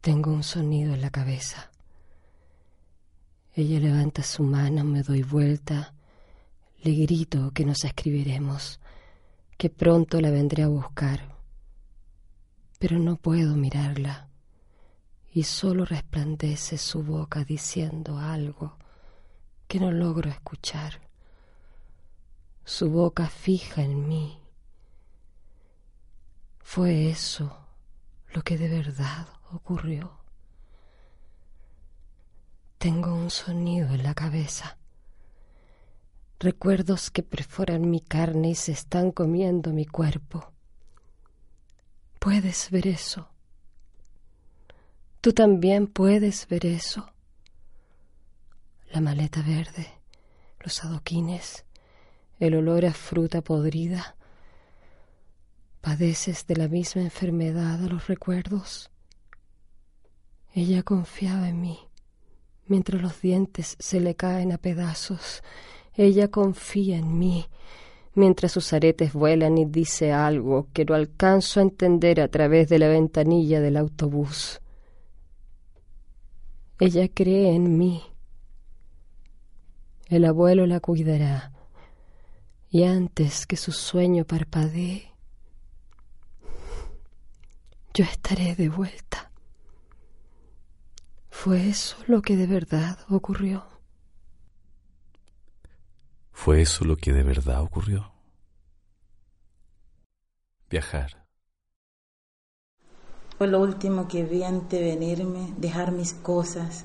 Tengo 0.03 0.33
un 0.33 0.43
sonido 0.43 0.93
en 0.93 1.01
la 1.01 1.09
cabeza. 1.09 1.71
Ella 3.55 3.81
levanta 3.81 4.23
su 4.23 4.43
mano, 4.43 4.85
me 4.85 5.03
doy 5.03 5.23
vuelta, 5.23 5.96
le 6.87 6.95
grito 6.95 7.51
que 7.53 7.65
nos 7.65 7.85
escribiremos, 7.85 8.79
que 9.59 9.71
pronto 9.71 10.21
la 10.21 10.31
vendré 10.31 10.63
a 10.63 10.69
buscar. 10.69 11.35
Pero 12.79 13.01
no 13.01 13.17
puedo 13.17 13.57
mirarla 13.57 14.29
y 15.33 15.43
solo 15.43 15.85
resplandece 15.85 16.79
su 16.79 17.03
boca 17.03 17.43
diciendo 17.43 18.19
algo 18.19 18.77
que 19.67 19.81
no 19.81 19.91
logro 19.91 20.31
escuchar 20.31 21.01
su 22.65 22.89
boca 22.89 23.27
fija 23.27 23.83
en 23.83 24.07
mí. 24.07 24.41
Fue 26.61 27.11
eso 27.11 27.67
lo 28.33 28.43
que 28.43 28.59
de 28.59 28.69
verdad 28.69 29.27
ocurrió. 29.53 30.21
Tengo 32.79 33.13
un 33.13 33.31
sonido 33.31 33.89
en 33.89 34.05
la 34.05 34.15
cabeza. 34.15 34.79
Recuerdos 36.39 37.11
que 37.11 37.23
perforan 37.23 37.89
mi 37.89 38.01
carne 38.01 38.51
y 38.51 38.55
se 38.55 38.73
están 38.73 39.11
comiendo 39.11 39.73
mi 39.73 39.87
cuerpo. 39.87 40.53
¿Puedes 42.19 42.71
ver 42.71 42.87
eso? 42.87 43.29
Tú 45.21 45.33
también 45.33 45.87
puedes 45.87 46.47
ver 46.49 46.67
eso. 46.67 47.11
La 48.93 49.01
maleta 49.01 49.43
verde, 49.43 49.89
los 50.61 50.85
adoquines, 50.85 51.65
el 52.39 52.55
olor 52.55 52.85
a 52.85 52.93
fruta 52.93 53.41
podrida. 53.41 54.17
¿Padeces 55.81 56.47
de 56.47 56.57
la 56.57 56.69
misma 56.69 57.03
enfermedad 57.03 57.83
a 57.83 57.89
los 57.89 58.09
recuerdos? 58.09 58.91
Ella 60.53 60.83
confiaba 60.83 61.49
en 61.49 61.61
mí, 61.61 61.79
mientras 62.67 63.01
los 63.01 63.21
dientes 63.21 63.77
se 63.79 64.01
le 64.01 64.17
caen 64.17 64.53
a 64.53 64.59
pedazos. 64.59 65.43
Ella 65.97 66.29
confía 66.29 66.99
en 66.99 67.19
mí, 67.19 67.47
mientras 68.15 68.53
sus 68.53 68.73
aretes 68.73 69.15
vuelan 69.15 69.57
y 69.57 69.65
dice 69.65 70.13
algo 70.13 70.69
que 70.73 70.85
no 70.85 70.95
alcanzo 70.95 71.61
a 71.61 71.63
entender 71.63 72.21
a 72.21 72.29
través 72.29 72.69
de 72.69 72.79
la 72.79 72.89
ventanilla 72.89 73.61
del 73.61 73.79
autobús. 73.79 74.61
Ella 76.79 77.09
cree 77.09 77.55
en 77.55 77.79
mí. 77.79 78.03
El 80.09 80.27
abuelo 80.27 80.67
la 80.67 80.81
cuidará 80.81 81.53
y 82.69 82.85
antes 82.85 83.47
que 83.47 83.57
su 83.57 83.73
sueño 83.73 84.27
parpadee, 84.27 85.11
yo 87.95 88.05
estaré 88.05 88.55
de 88.55 88.69
vuelta. 88.69 89.31
¿Fue 91.31 91.69
eso 91.69 91.97
lo 92.07 92.21
que 92.21 92.37
de 92.37 92.47
verdad 92.47 92.99
ocurrió? 93.09 93.76
¿Fue 96.37 96.61
eso 96.61 96.85
lo 96.85 96.97
que 96.97 97.13
de 97.13 97.25
verdad 97.25 97.63
ocurrió? 97.63 98.13
Viajar. 100.71 101.27
Fue 103.37 103.49
lo 103.49 103.59
último 103.61 104.07
que 104.07 104.23
vi 104.23 104.45
antes 104.45 104.79
de 104.79 104.95
venirme, 104.95 105.55
dejar 105.57 105.91
mis 105.91 106.13
cosas, 106.13 106.85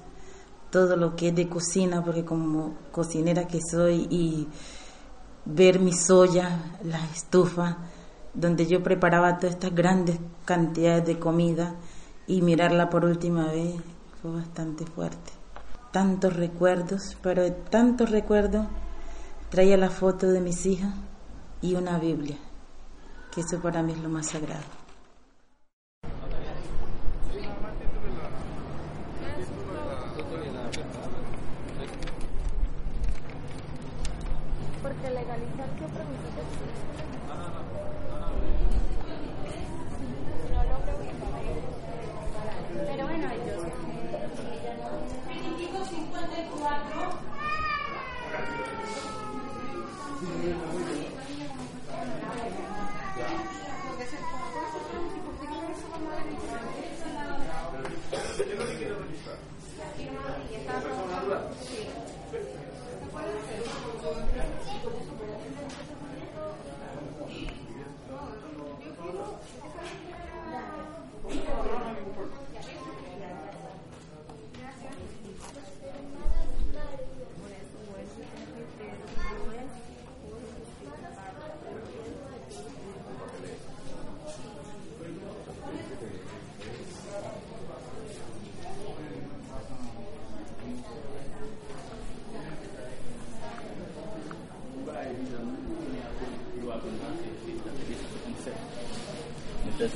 todo 0.72 0.96
lo 0.96 1.16
que 1.16 1.28
es 1.28 1.36
de 1.36 1.48
cocina, 1.50 2.04
porque 2.04 2.26
como 2.26 2.76
cocinera 2.92 3.46
que 3.46 3.60
soy 3.62 4.08
y 4.10 4.48
ver 5.46 5.80
mi 5.80 5.94
soya, 5.94 6.80
la 6.84 7.04
estufa, 7.12 7.78
donde 8.34 8.66
yo 8.66 8.82
preparaba 8.82 9.38
todas 9.38 9.56
estas 9.56 9.76
grandes 9.76 10.18
cantidades 10.46 11.06
de 11.06 11.20
comida 11.20 11.76
y 12.26 12.42
mirarla 12.42 12.90
por 12.90 13.04
última 13.06 13.48
vez 13.48 13.76
fue 14.22 14.32
bastante 14.32 14.86
fuerte. 14.86 15.34
Tantos 15.92 16.36
recuerdos, 16.36 17.18
pero 17.22 17.52
tantos 17.52 18.10
recuerdos 18.10 18.66
traía 19.52 19.76
la 19.76 19.90
foto 19.90 20.32
de 20.32 20.40
mis 20.40 20.66
hijas 20.66 20.94
y 21.62 21.76
una 21.76 22.00
Biblia, 22.00 22.38
que 23.32 23.42
eso 23.42 23.62
para 23.62 23.84
mí 23.84 23.92
es 23.92 24.00
lo 24.00 24.08
más 24.08 24.28
sagrado. 24.28 24.81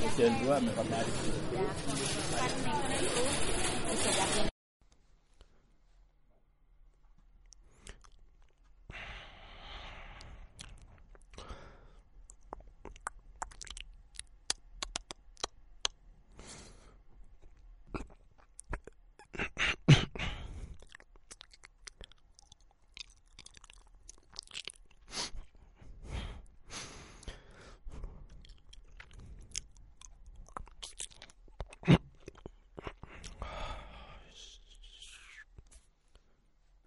Mr. 0.05 0.29
Ndua 0.31 0.57
amewapa 0.57 0.83
taarifa 0.83 1.34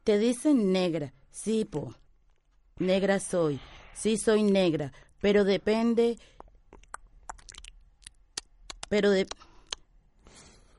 Te 0.09 0.19
dicen 0.19 0.73
negra, 0.73 1.13
sí, 1.31 1.67
po. 1.67 1.95
Negra 2.79 3.21
soy. 3.21 3.61
sí 3.93 4.17
soy 4.17 4.43
negra, 4.43 4.91
pero 5.21 5.45
depende, 5.45 6.17
pero 8.89 9.11
de, 9.11 9.27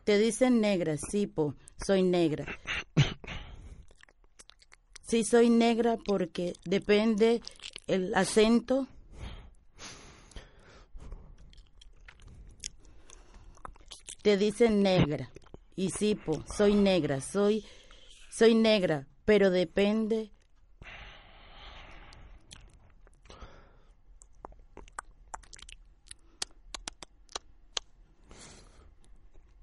te 0.04 0.18
dicen 0.18 0.60
negra, 0.60 0.98
sí, 0.98 1.28
po, 1.28 1.54
soy 1.78 2.02
negra. 2.02 2.44
Sí 5.08 5.24
soy 5.24 5.52
negra 5.52 5.96
porque 6.04 6.54
depende 6.66 7.44
el 7.86 8.16
acento. 8.16 8.88
Te 14.24 14.38
dicen 14.38 14.82
negra. 14.82 15.30
Y 15.76 15.92
sí, 15.92 16.16
po, 16.16 16.44
soy 16.48 16.74
negra, 16.74 17.22
soy 17.22 17.64
soy 18.30 18.56
negra, 18.56 19.06
pero 19.30 19.52
depende 19.52 20.32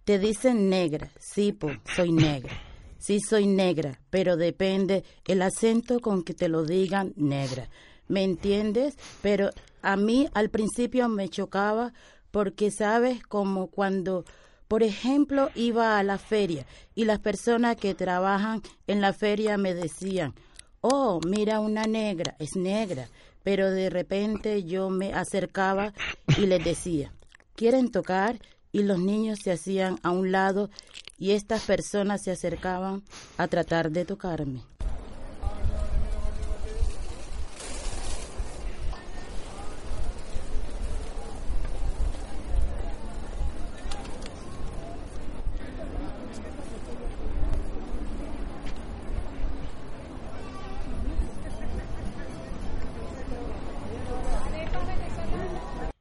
Te 0.05 0.21
dicen 0.21 0.71
negra, 0.71 1.11
sí, 1.19 1.59
soy 1.97 2.13
negra. 2.13 2.57
Sí, 2.97 3.19
soy 3.19 3.49
negra, 3.49 4.01
pero 4.09 4.37
depende 4.37 5.03
el 5.25 5.43
acento 5.43 5.99
con 5.99 6.23
que 6.23 6.33
te 6.33 6.49
lo 6.49 6.63
digan 6.63 7.13
negra. 7.17 7.69
¿Me 8.07 8.23
entiendes? 8.23 8.95
Pero 9.21 9.51
a 9.83 9.97
mí 9.97 10.29
al 10.33 10.49
principio 10.49 11.09
me 11.09 11.29
chocaba 11.29 11.93
porque, 12.31 12.71
¿sabes? 12.71 13.21
Como 13.25 13.67
cuando, 13.67 14.25
por 14.69 14.83
ejemplo, 14.83 15.51
iba 15.55 15.99
a 15.99 16.03
la 16.03 16.19
feria 16.19 16.67
y 16.95 17.05
las 17.05 17.19
personas 17.19 17.77
que 17.77 17.95
trabajan 17.95 18.63
en 18.87 19.01
la 19.01 19.13
feria 19.13 19.59
me 19.59 19.75
decían, 19.75 20.35
oh, 20.81 21.21
mira 21.27 21.61
una 21.61 21.85
negra, 21.85 22.37
es 22.39 22.57
negra. 22.57 23.09
Pero 23.43 23.71
de 23.71 23.91
repente 23.91 24.65
yo 24.65 24.91
me 24.91 25.15
acercaba 25.15 25.93
y 26.37 26.47
les 26.47 26.65
decía, 26.65 27.13
¿quieren 27.55 27.93
tocar? 27.93 28.41
y 28.77 28.83
los 28.83 28.99
niños 28.99 29.39
se 29.43 29.53
hacían 29.53 29.99
a 30.03 30.11
un 30.11 30.33
lado 30.33 30.69
y 31.17 31.31
estas 31.31 31.63
personas 31.63 32.23
se 32.23 32.31
acercaban 32.31 33.03
a 33.39 33.49
tratar 33.49 33.91
de 33.91 34.05
tocarme. 34.05 34.76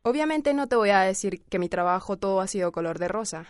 Obviamente 0.08 0.54
no 0.54 0.68
te 0.68 0.76
voy 0.76 0.92
a 0.92 1.00
decir 1.00 1.42
que 1.50 1.58
mi 1.58 1.68
trabajo 1.68 2.16
todo 2.16 2.40
ha 2.40 2.46
sido 2.46 2.72
color 2.72 3.00
de 3.00 3.08
rosa. 3.08 3.48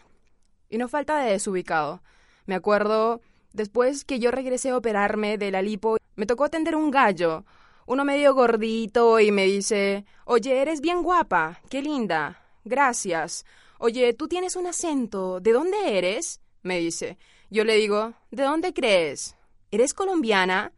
Y 0.69 0.77
no 0.77 0.87
falta 0.87 1.19
de 1.19 1.31
desubicado. 1.31 2.01
Me 2.45 2.55
acuerdo, 2.55 3.19
después 3.51 4.05
que 4.05 4.19
yo 4.19 4.31
regresé 4.31 4.69
a 4.69 4.77
operarme 4.77 5.37
de 5.37 5.51
la 5.51 5.61
lipo, 5.61 5.97
me 6.15 6.25
tocó 6.25 6.45
atender 6.45 6.77
un 6.77 6.91
gallo, 6.91 7.43
uno 7.85 8.05
medio 8.05 8.33
gordito, 8.33 9.19
y 9.19 9.33
me 9.33 9.43
dice, 9.43 10.05
oye, 10.23 10.61
eres 10.61 10.79
bien 10.79 11.03
guapa, 11.03 11.59
qué 11.69 11.81
linda, 11.81 12.41
gracias. 12.63 13.45
Oye, 13.77 14.13
tú 14.13 14.29
tienes 14.29 14.55
un 14.55 14.67
acento, 14.67 15.41
¿de 15.41 15.51
dónde 15.51 15.97
eres? 15.97 16.39
me 16.61 16.79
dice. 16.79 17.17
Yo 17.49 17.65
le 17.65 17.75
digo, 17.75 18.13
¿de 18.31 18.43
dónde 18.43 18.73
crees? 18.73 19.35
¿Eres 19.71 19.93
colombiana? 19.93 20.71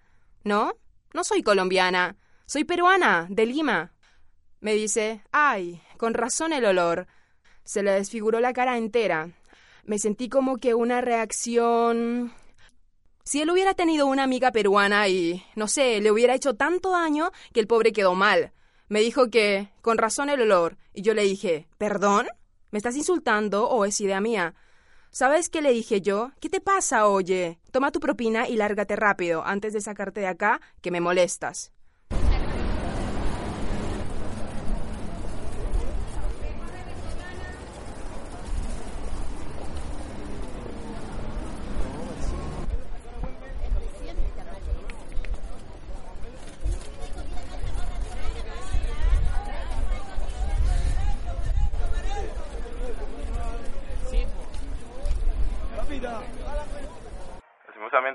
No, 0.43 0.73
no 1.13 1.23
soy 1.23 1.43
colombiana, 1.43 2.15
soy 2.47 2.63
peruana, 2.63 3.27
de 3.29 3.45
Lima. 3.45 3.93
Me 4.59 4.73
dice, 4.73 5.21
ay, 5.31 5.81
con 5.97 6.13
razón 6.13 6.51
el 6.51 6.65
olor. 6.65 7.07
Se 7.63 7.83
le 7.83 7.91
desfiguró 7.91 8.39
la 8.39 8.53
cara 8.53 8.77
entera. 8.77 9.29
Me 9.83 9.99
sentí 9.99 10.29
como 10.29 10.57
que 10.57 10.73
una 10.73 11.01
reacción... 11.01 12.33
Si 13.23 13.41
él 13.41 13.49
hubiera 13.49 13.73
tenido 13.73 14.07
una 14.07 14.23
amiga 14.23 14.51
peruana 14.51 15.09
y, 15.09 15.43
no 15.55 15.67
sé, 15.67 15.99
le 15.99 16.11
hubiera 16.11 16.33
hecho 16.33 16.55
tanto 16.55 16.91
daño 16.91 17.31
que 17.51 17.59
el 17.59 17.67
pobre 17.67 17.91
quedó 17.91 18.15
mal. 18.15 18.53
Me 18.87 19.01
dijo 19.01 19.29
que, 19.29 19.69
con 19.81 19.97
razón 19.97 20.29
el 20.29 20.41
olor. 20.41 20.77
Y 20.93 21.01
yo 21.01 21.13
le 21.13 21.23
dije, 21.23 21.67
¿perdón? 21.77 22.27
¿Me 22.71 22.77
estás 22.77 22.95
insultando 22.95 23.69
o 23.69 23.83
es 23.83 23.99
idea 23.99 24.21
mía? 24.21 24.55
¿Sabes 25.11 25.49
qué 25.49 25.61
le 25.61 25.71
dije 25.71 25.99
yo? 25.99 26.31
¿Qué 26.39 26.47
te 26.47 26.61
pasa, 26.61 27.07
oye? 27.07 27.59
Toma 27.71 27.91
tu 27.91 27.99
propina 27.99 28.47
y 28.47 28.55
lárgate 28.55 28.95
rápido 28.95 29.43
antes 29.45 29.73
de 29.73 29.81
sacarte 29.81 30.21
de 30.21 30.27
acá, 30.27 30.61
que 30.81 30.91
me 30.91 31.01
molestas. 31.01 31.73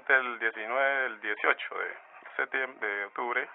el 0.08 0.38
19, 0.38 1.06
el 1.06 1.20
18 1.20 1.74
de 1.78 2.41
de 2.58 3.04
octubre, 3.06 3.48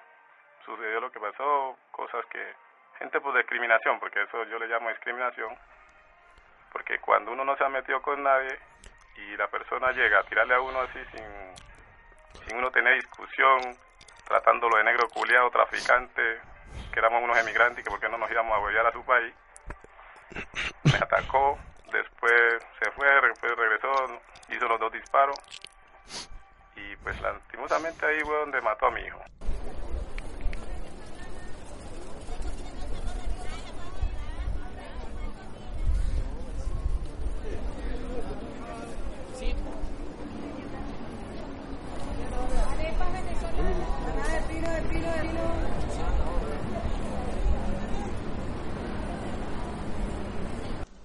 sucedió 0.65 0.99
lo 0.99 1.11
que 1.11 1.19
pasó, 1.19 1.77
cosas 1.91 2.25
que, 2.27 2.55
gente 2.99 3.21
por 3.21 3.35
discriminación, 3.35 3.99
porque 3.99 4.23
eso 4.23 4.43
yo 4.45 4.57
le 4.59 4.67
llamo 4.67 4.89
discriminación, 4.89 5.55
porque 6.71 6.99
cuando 6.99 7.31
uno 7.31 7.45
no 7.45 7.55
se 7.57 7.63
ha 7.63 7.69
metido 7.69 8.01
con 8.01 8.23
nadie 8.23 8.59
y 9.15 9.37
la 9.37 9.47
persona 9.47 9.91
llega 9.91 10.19
a 10.19 10.23
tirarle 10.23 10.55
a 10.55 10.61
uno 10.61 10.81
así 10.81 10.99
sin, 11.11 12.43
sin 12.43 12.57
uno 12.57 12.71
tener 12.71 12.95
discusión, 12.95 13.59
tratándolo 14.27 14.77
de 14.77 14.83
negro 14.83 15.07
culiado, 15.09 15.49
traficante, 15.51 16.41
que 16.91 16.99
éramos 16.99 17.23
unos 17.23 17.37
emigrantes 17.37 17.79
y 17.79 17.83
que 17.83 17.89
porque 17.89 18.09
no 18.09 18.17
nos 18.17 18.29
íbamos 18.29 18.55
a 18.55 18.59
volver 18.59 18.85
a 18.85 18.91
su 18.91 19.03
país, 19.05 19.33
me 20.83 20.97
atacó, 20.97 21.57
después 21.91 22.65
se 22.79 22.91
fue, 22.91 23.07
después 23.21 23.55
regresó, 23.55 24.21
hizo 24.49 24.67
los 24.67 24.79
dos 24.79 24.91
disparos 24.91 25.37
y 26.77 26.95
pues 26.97 27.19
lastimosamente 27.21 28.05
ahí 28.05 28.19
fue 28.23 28.37
donde 28.37 28.61
mató 28.61 28.85
a 28.87 28.91
mi 28.91 29.01
hijo. 29.01 29.19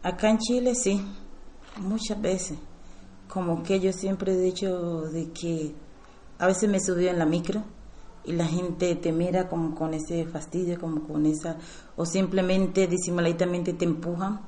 Acá 0.04 0.30
en 0.30 0.38
Chile 0.38 0.74
sí, 0.74 1.00
muchas 1.76 2.20
veces 2.20 2.58
como 3.32 3.62
que 3.62 3.80
yo 3.80 3.94
siempre 3.94 4.34
he 4.34 4.38
dicho 4.38 5.02
de 5.10 5.30
que 5.30 5.72
a 6.38 6.46
veces 6.46 6.68
me 6.68 6.78
subió 6.80 7.08
en 7.08 7.18
la 7.18 7.24
micro 7.24 7.62
y 8.24 8.32
la 8.32 8.44
gente 8.44 8.94
te 8.96 9.10
mira 9.10 9.48
como 9.48 9.74
con 9.74 9.94
ese 9.94 10.26
fastidio, 10.26 10.78
como 10.78 11.08
con 11.08 11.24
esa, 11.24 11.56
o 11.96 12.04
simplemente 12.04 12.86
disimuladamente 12.86 13.72
te 13.72 13.86
empujan, 13.86 14.42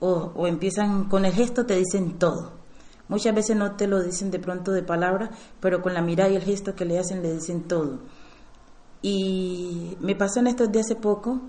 o, 0.00 0.32
o 0.34 0.46
empiezan 0.46 1.10
con 1.10 1.26
el 1.26 1.32
gesto, 1.32 1.66
te 1.66 1.76
dicen 1.76 2.18
todo. 2.18 2.52
Muchas 3.08 3.34
veces 3.34 3.54
no 3.54 3.76
te 3.76 3.86
lo 3.86 4.02
dicen 4.02 4.30
de 4.30 4.38
pronto 4.38 4.72
de 4.72 4.82
palabra, 4.82 5.30
pero 5.60 5.82
con 5.82 5.92
la 5.92 6.00
mirada 6.00 6.30
y 6.30 6.36
el 6.36 6.42
gesto 6.42 6.74
que 6.74 6.86
le 6.86 6.98
hacen 6.98 7.22
le 7.22 7.34
dicen 7.34 7.64
todo. 7.64 7.98
Y 9.02 9.94
me 10.00 10.16
pasó 10.16 10.40
en 10.40 10.46
estos 10.46 10.72
días 10.72 10.86
hace 10.86 10.96
poco, 10.96 11.42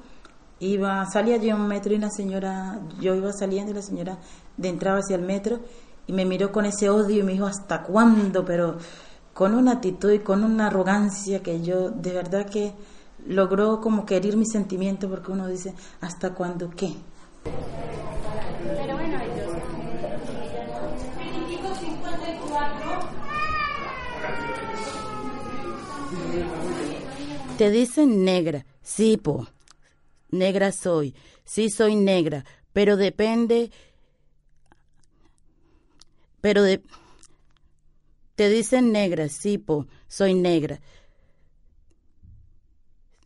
iba, 0.59 1.05
salía 1.05 1.37
yo 1.37 1.55
un 1.55 1.67
metro 1.67 1.93
y 1.93 1.95
una 1.95 2.09
señora, 2.09 2.81
yo 2.99 3.15
iba 3.15 3.31
saliendo 3.31 3.71
y 3.71 3.75
la 3.75 3.81
señora 3.81 4.17
de 4.57 4.67
entraba 4.67 4.99
hacia 4.99 5.15
el 5.15 5.21
metro 5.21 5.59
y 6.07 6.13
me 6.13 6.25
miró 6.25 6.51
con 6.51 6.65
ese 6.65 6.89
odio 6.89 7.19
y 7.19 7.23
me 7.23 7.33
dijo, 7.33 7.45
¿hasta 7.45 7.83
cuándo? 7.83 8.45
Pero 8.45 8.77
con 9.33 9.53
una 9.53 9.73
actitud 9.73 10.11
y 10.11 10.19
con 10.19 10.43
una 10.43 10.67
arrogancia 10.67 11.43
que 11.43 11.61
yo 11.61 11.91
de 11.91 12.13
verdad 12.13 12.49
que 12.49 12.73
logró 13.27 13.81
como 13.81 14.05
que 14.05 14.15
herir 14.15 14.37
mi 14.37 14.45
sentimiento 14.45 15.09
porque 15.09 15.31
uno 15.31 15.47
dice, 15.47 15.73
¿hasta 16.01 16.33
cuándo 16.33 16.69
qué? 16.69 16.95
Te 27.57 27.69
dicen 27.69 28.23
negra, 28.23 28.65
sí, 28.81 29.17
po. 29.17 29.47
Negra 30.29 30.71
soy, 30.71 31.15
sí 31.43 31.69
soy 31.69 31.95
negra, 31.95 32.45
pero 32.71 32.97
depende 32.97 33.71
pero 36.47 36.63
de, 36.63 36.81
te 38.37 38.47
dicen 38.47 38.93
negra, 38.93 39.27
sí, 39.27 39.57
po, 39.57 39.85
soy 40.07 40.33
negra. 40.33 40.79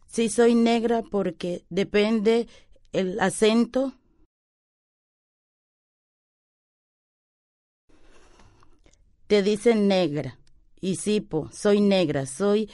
Sí, 0.08 0.28
soy 0.28 0.56
negra 0.56 1.04
porque 1.04 1.64
depende 1.70 2.48
el 2.94 3.20
acento. 3.20 3.94
Te 9.28 9.44
dicen 9.44 9.88
negra. 9.88 10.40
Y 10.80 10.96
sí, 10.96 11.22
po, 11.22 11.48
soy 11.52 11.80
negra, 11.80 12.26
soy, 12.26 12.72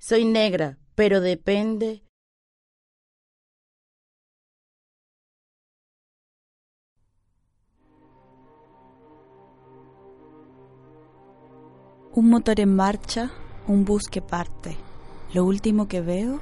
soy 0.00 0.24
negra, 0.24 0.80
pero 0.96 1.20
depende. 1.20 2.02
Un 12.16 12.30
motor 12.30 12.60
en 12.60 12.74
marcha, 12.74 13.30
un 13.68 13.84
bus 13.84 14.04
que 14.10 14.22
parte. 14.22 14.78
Lo 15.34 15.44
último 15.44 15.86
que 15.86 16.00
veo, 16.00 16.40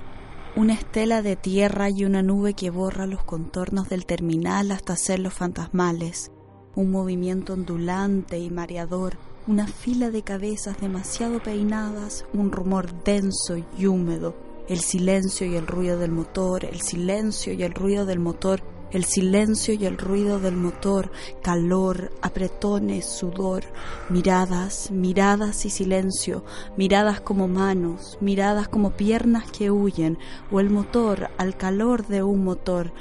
una 0.54 0.72
estela 0.72 1.20
de 1.20 1.34
tierra 1.34 1.90
y 1.90 2.04
una 2.04 2.22
nube 2.22 2.54
que 2.54 2.70
borra 2.70 3.08
los 3.08 3.24
contornos 3.24 3.88
del 3.88 4.06
terminal 4.06 4.70
hasta 4.70 4.92
hacerlos 4.92 5.34
fantasmales. 5.34 6.30
Un 6.76 6.92
movimiento 6.92 7.54
ondulante 7.54 8.38
y 8.38 8.50
mareador, 8.50 9.16
una 9.48 9.66
fila 9.66 10.10
de 10.10 10.22
cabezas 10.22 10.80
demasiado 10.80 11.42
peinadas, 11.42 12.24
un 12.32 12.52
rumor 12.52 13.02
denso 13.02 13.56
y 13.76 13.86
húmedo, 13.86 14.36
el 14.68 14.78
silencio 14.78 15.44
y 15.44 15.56
el 15.56 15.66
ruido 15.66 15.98
del 15.98 16.12
motor, 16.12 16.64
el 16.66 16.82
silencio 16.82 17.52
y 17.52 17.64
el 17.64 17.74
ruido 17.74 18.06
del 18.06 18.20
motor 18.20 18.62
el 18.90 19.04
silencio 19.04 19.74
y 19.74 19.86
el 19.86 19.98
ruido 19.98 20.38
del 20.38 20.56
motor, 20.56 21.10
calor, 21.42 22.12
apretones, 22.22 23.06
sudor, 23.06 23.64
miradas, 24.08 24.90
miradas 24.90 25.66
y 25.66 25.70
silencio, 25.70 26.44
miradas 26.76 27.20
como 27.20 27.48
manos, 27.48 28.18
miradas 28.20 28.68
como 28.68 28.90
piernas 28.90 29.50
que 29.50 29.70
huyen, 29.70 30.18
o 30.50 30.60
el 30.60 30.70
motor 30.70 31.30
al 31.38 31.56
calor 31.56 32.06
de 32.06 32.22
un 32.22 32.44
motor, 32.44 32.92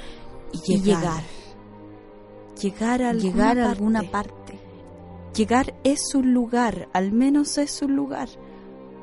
y 0.52 0.80
llegar. 0.80 1.22
Llegar, 2.60 3.02
a, 3.02 3.12
llegar 3.12 3.58
a 3.58 3.70
alguna 3.70 4.02
parte. 4.02 4.58
Llegar 5.34 5.74
es 5.82 6.14
un 6.14 6.32
lugar, 6.32 6.88
al 6.92 7.12
menos 7.12 7.58
es 7.58 7.82
un 7.82 7.96
lugar. 7.96 8.28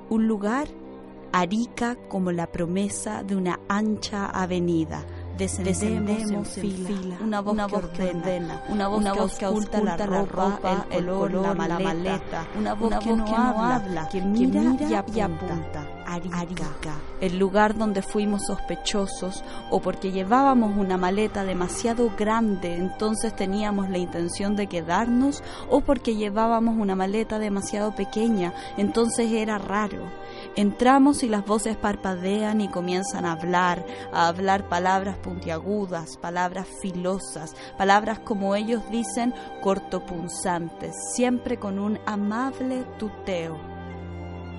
Un 0.10 0.28
lugar 0.28 0.68
arica 1.34 1.96
como 2.10 2.32
la 2.32 2.48
promesa 2.48 3.24
de 3.24 3.36
una 3.36 3.60
ancha 3.68 4.26
avenida 4.26 5.06
descendemos, 5.48 6.50
fila, 6.50 7.18
una 7.22 7.42
voz, 7.42 7.56
que 7.90 8.04
ordena, 8.04 8.62
una 8.70 8.88
voz, 8.88 9.36
que 9.36 9.46
oculta 9.48 9.82
la 9.82 9.98
ropa, 9.98 10.86
el 10.90 11.06
color, 11.06 11.32
la 11.32 11.54
maleta, 11.54 12.48
una 12.58 12.74
voz, 12.74 12.94
que, 13.00 13.14
no 13.14 13.26
habla, 13.36 14.08
que 14.10 14.22
mira, 14.22 14.76
y 14.88 14.94
apunta. 15.20 15.88
Arica, 16.12 16.68
el 17.22 17.38
lugar 17.40 17.78
donde 17.78 18.02
fuimos 18.02 18.46
sospechosos 18.48 19.44
o 19.70 19.80
porque 19.80 20.12
llevábamos 20.12 20.76
una 20.76 20.98
maleta 20.98 21.46
demasiado 21.46 22.12
grande, 22.18 22.76
entonces 22.76 23.34
teníamos 23.34 23.90
la 23.90 23.98
intención 23.98 24.58
de 24.58 24.68
quedarnos, 24.68 25.42
o 25.70 25.82
porque 25.82 26.16
llevábamos 26.16 26.76
una 26.78 26.96
maleta 26.96 27.40
demasiado 27.40 27.96
pequeña, 27.96 28.54
entonces 28.78 29.32
era 29.32 29.58
raro. 29.58 30.04
Entramos 30.58 31.24
y 31.24 31.30
las 31.30 31.46
voces 31.46 31.78
parpadean 31.78 32.60
y 32.60 32.68
comienzan 32.68 33.26
a 33.26 33.32
hablar, 33.32 33.86
a 34.12 34.28
hablar 34.28 34.68
palabras 34.68 35.16
puntiagudas, 35.18 36.18
palabras 36.18 36.68
filosas, 36.82 37.56
palabras 37.78 38.20
como 38.20 38.54
ellos 38.56 38.82
dicen 38.92 39.34
cortopunzantes, 39.62 40.94
siempre 41.14 41.58
con 41.58 41.80
un 41.80 42.00
amable 42.06 42.84
tuteo. 43.00 43.58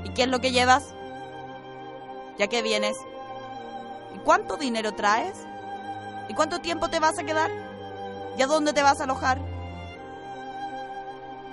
¿Y 0.04 0.14
qué 0.14 0.22
es 0.22 0.28
lo 0.28 0.40
que 0.40 0.50
llevas? 0.52 0.94
¿Ya 2.38 2.46
que 2.46 2.62
vienes? 2.62 2.96
¿Y 4.14 4.18
cuánto 4.20 4.56
dinero 4.56 4.92
traes? 4.92 5.46
¿Y 6.30 6.32
cuánto 6.32 6.60
tiempo 6.60 6.88
te 6.88 7.00
vas 7.00 7.18
a 7.18 7.24
quedar? 7.24 7.50
¿Y 8.38 8.42
a 8.42 8.46
dónde 8.46 8.72
te 8.72 8.82
vas 8.82 8.98
a 9.00 9.04
alojar? 9.04 9.51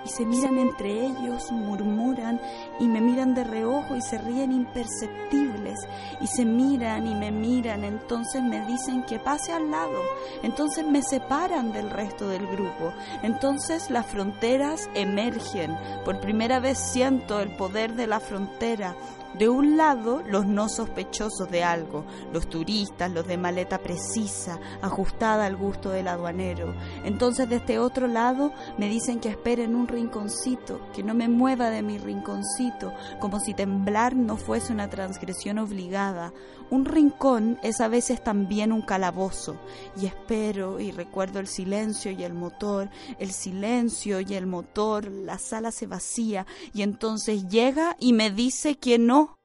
Y 0.06 0.10
se 0.10 0.26
miran 0.26 0.58
entre 0.58 1.06
ellos, 1.06 1.52
murmuran 1.52 2.40
y 2.80 2.88
me 2.88 3.02
miran 3.02 3.34
de 3.34 3.44
reojo 3.44 3.96
y 3.96 4.02
se 4.02 4.18
ríen 4.18 4.52
imperceptibles 4.52 5.80
y 6.22 6.28
se 6.28 6.46
miran 6.46 7.08
y 7.08 7.16
me 7.16 7.32
miran, 7.32 7.84
entonces 7.84 8.42
me 8.42 8.66
dicen 8.66 9.04
que 9.04 9.20
pase 9.20 9.52
al 9.52 9.72
lado, 9.72 10.00
entonces 10.44 10.86
me 10.86 11.02
separan 11.02 11.72
del 11.72 11.90
resto 11.90 12.28
del 12.28 12.48
grupo, 12.48 12.94
entonces 13.24 13.90
las 13.90 14.06
fronteras 14.06 14.90
emergen, 14.94 15.78
por 16.06 16.20
primera 16.20 16.60
vez 16.60 16.78
siento 16.78 17.40
el 17.40 17.56
poder 17.56 17.94
de 17.94 18.08
la 18.08 18.20
frontera, 18.20 18.96
de 19.38 19.48
un 19.48 19.78
lado, 19.78 20.24
los 20.28 20.46
no 20.46 20.70
sospechosos 20.70 21.50
de 21.52 21.64
algo, 21.64 22.04
los 22.34 22.50
turistas, 22.50 23.12
los 23.12 23.28
de 23.28 23.38
maleta 23.38 23.78
precisa, 23.78 24.60
ajustada 24.82 25.46
al 25.46 25.56
gusto 25.56 25.90
del 25.92 26.08
aduanero. 26.08 26.74
Entonces, 27.04 27.48
de 27.48 27.58
este 27.58 27.80
otro 27.80 28.08
lado, 28.08 28.52
me 28.78 28.90
dicen 28.90 29.20
que 29.20 29.30
espere 29.30 29.64
en 29.64 29.76
un 29.76 29.88
rinconcito, 29.88 30.82
que 30.94 31.04
no 31.04 31.14
me 31.14 31.28
mueva 31.28 31.70
de 31.70 31.84
mi 31.84 31.98
rinconcito, 31.98 32.94
como 33.20 33.40
si 33.40 33.54
temblar 33.54 34.16
no 34.16 34.36
fuese 34.36 34.74
una 34.74 34.90
transgresión 34.90 35.60
obligada. 35.60 36.34
Un 36.72 36.86
rincón 36.86 37.58
es 37.64 37.82
a 37.82 37.88
veces 37.88 38.24
también 38.24 38.72
un 38.72 38.84
calabozo, 38.84 39.60
y 40.00 40.06
espero 40.06 40.80
y 40.80 40.92
recuerdo 40.92 41.40
el 41.40 41.48
silencio 41.48 42.12
y 42.12 42.24
el 42.24 42.34
motor, 42.34 42.90
el 43.18 43.32
silencio 43.32 44.20
y 44.22 44.36
el 44.36 44.46
motor, 44.46 45.10
la 45.10 45.40
sala 45.40 45.72
se 45.72 45.88
vacía, 45.88 46.46
y 46.74 46.84
entonces 46.84 47.48
llega 47.48 47.96
y 48.00 48.14
me 48.14 48.30
dice 48.30 48.78
que 48.78 49.00
no 49.00 49.39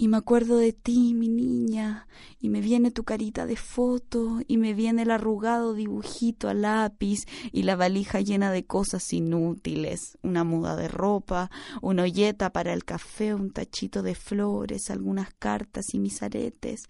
Y 0.00 0.08
me 0.08 0.16
acuerdo 0.16 0.56
de 0.56 0.72
ti, 0.72 1.12
mi 1.12 1.28
niña, 1.28 2.08
y 2.40 2.48
me 2.48 2.62
viene 2.62 2.90
tu 2.90 3.04
carita 3.04 3.44
de 3.44 3.56
foto, 3.56 4.40
y 4.46 4.56
me 4.56 4.72
viene 4.72 5.02
el 5.02 5.10
arrugado 5.10 5.74
dibujito 5.74 6.48
a 6.48 6.54
lápiz, 6.54 7.26
y 7.52 7.64
la 7.64 7.76
valija 7.76 8.22
llena 8.22 8.50
de 8.50 8.64
cosas 8.64 9.12
inútiles, 9.12 10.16
una 10.22 10.42
muda 10.42 10.74
de 10.74 10.88
ropa, 10.88 11.50
una 11.82 12.04
olleta 12.04 12.50
para 12.50 12.72
el 12.72 12.86
café, 12.86 13.34
un 13.34 13.50
tachito 13.50 14.02
de 14.02 14.14
flores, 14.14 14.90
algunas 14.90 15.34
cartas 15.34 15.92
y 15.92 15.98
mis 15.98 16.22
aretes. 16.22 16.84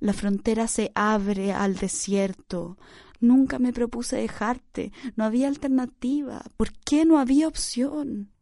La 0.00 0.12
frontera 0.12 0.66
se 0.66 0.90
abre 0.96 1.52
al 1.52 1.76
desierto. 1.76 2.78
Nunca 3.20 3.60
me 3.60 3.72
propuse 3.72 4.16
dejarte, 4.16 4.90
no 5.14 5.22
había 5.22 5.46
alternativa. 5.46 6.42
¿Por 6.56 6.72
qué 6.72 7.04
no 7.04 7.20
había 7.20 7.46
opción? 7.46 8.32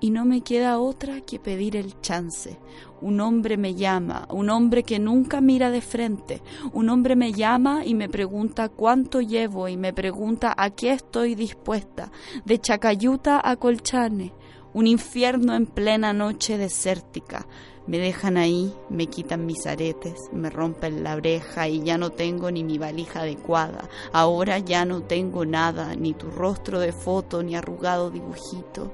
Y 0.00 0.10
no 0.10 0.24
me 0.24 0.40
queda 0.40 0.78
otra 0.78 1.20
que 1.20 1.38
pedir 1.38 1.76
el 1.76 2.00
chance. 2.00 2.58
Un 3.02 3.20
hombre 3.20 3.56
me 3.56 3.74
llama, 3.74 4.26
un 4.30 4.50
hombre 4.50 4.82
que 4.82 4.98
nunca 4.98 5.40
mira 5.40 5.70
de 5.70 5.80
frente, 5.80 6.42
un 6.72 6.88
hombre 6.88 7.16
me 7.16 7.32
llama 7.32 7.84
y 7.84 7.94
me 7.94 8.08
pregunta 8.08 8.68
cuánto 8.68 9.20
llevo 9.20 9.68
y 9.68 9.76
me 9.76 9.92
pregunta 9.92 10.54
a 10.56 10.70
qué 10.70 10.92
estoy 10.92 11.34
dispuesta, 11.34 12.10
de 12.44 12.58
Chacayuta 12.58 13.40
a 13.42 13.56
Colchane, 13.56 14.32
un 14.72 14.86
infierno 14.86 15.54
en 15.54 15.66
plena 15.66 16.12
noche 16.12 16.58
desértica. 16.58 17.46
Me 17.86 17.98
dejan 17.98 18.36
ahí, 18.36 18.72
me 18.88 19.06
quitan 19.06 19.46
mis 19.46 19.66
aretes, 19.66 20.14
me 20.32 20.48
rompen 20.48 21.02
la 21.02 21.16
oreja 21.16 21.66
y 21.66 21.82
ya 21.82 21.98
no 21.98 22.10
tengo 22.10 22.50
ni 22.50 22.62
mi 22.62 22.78
valija 22.78 23.22
adecuada. 23.22 23.88
Ahora 24.12 24.58
ya 24.58 24.84
no 24.84 25.02
tengo 25.02 25.44
nada, 25.44 25.96
ni 25.96 26.12
tu 26.12 26.30
rostro 26.30 26.78
de 26.78 26.92
foto, 26.92 27.42
ni 27.42 27.56
arrugado 27.56 28.10
dibujito 28.10 28.92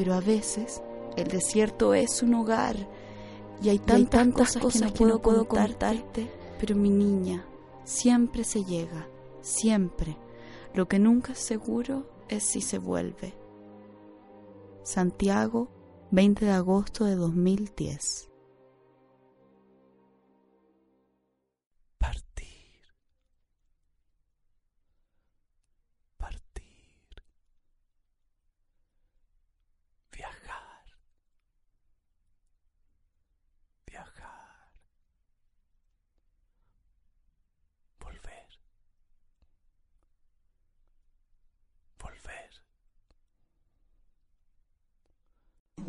pero 0.00 0.14
a 0.14 0.20
veces 0.20 0.80
el 1.14 1.28
desierto 1.28 1.92
es 1.92 2.22
un 2.22 2.32
hogar 2.32 2.74
y 3.62 3.68
hay 3.68 3.78
tantas, 3.78 4.56
cosas, 4.56 4.92
que 4.92 5.04
no 5.04 5.20
puedo 5.20 5.46
contarte, 5.46 6.30
pero 6.58 6.74
mi 6.74 6.88
niña, 6.88 7.44
siempre 7.84 8.44
se 8.44 8.64
llega, 8.64 9.06
siempre. 9.42 10.16
Lo 10.72 10.88
que 10.88 10.98
nunca 10.98 11.34
es 11.34 11.38
seguro 11.40 12.08
es 12.30 12.44
si 12.44 12.62
se 12.62 12.78
vuelve. 12.78 13.34
Santiago, 14.84 15.68
20 16.12 16.46
de 16.46 16.52
agosto 16.52 17.04
de 17.04 17.16
2010. 17.16 18.29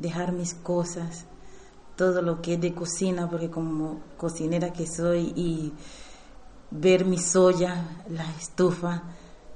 Dejar 0.02 0.32
mis 0.32 0.54
cosas, 0.54 1.26
todo 1.96 2.22
lo 2.22 2.42
que 2.42 2.56
es 2.56 2.62
de 2.62 2.74
cocina, 2.74 3.30
porque 3.30 3.50
como 3.50 4.02
cocinera 4.18 4.74
que 4.74 4.88
soy, 4.88 5.32
y 5.36 5.74
ver 6.72 7.06
mi 7.06 7.18
soya, 7.18 8.04
la 8.10 8.30
estufa, 8.40 9.04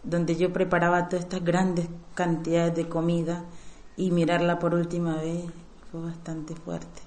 donde 0.04 0.36
yo 0.36 0.54
preparaba 0.54 1.10
todas 1.10 1.26
estas 1.26 1.44
grandes 1.44 1.88
cantidades 2.14 2.76
de 2.76 2.88
comida 2.88 3.44
y 3.98 4.12
mirarla 4.12 4.60
por 4.60 4.76
última 4.76 5.16
vez 5.16 5.46
fue 5.92 6.02
bastante 6.02 6.56
fuerte. 6.56 7.02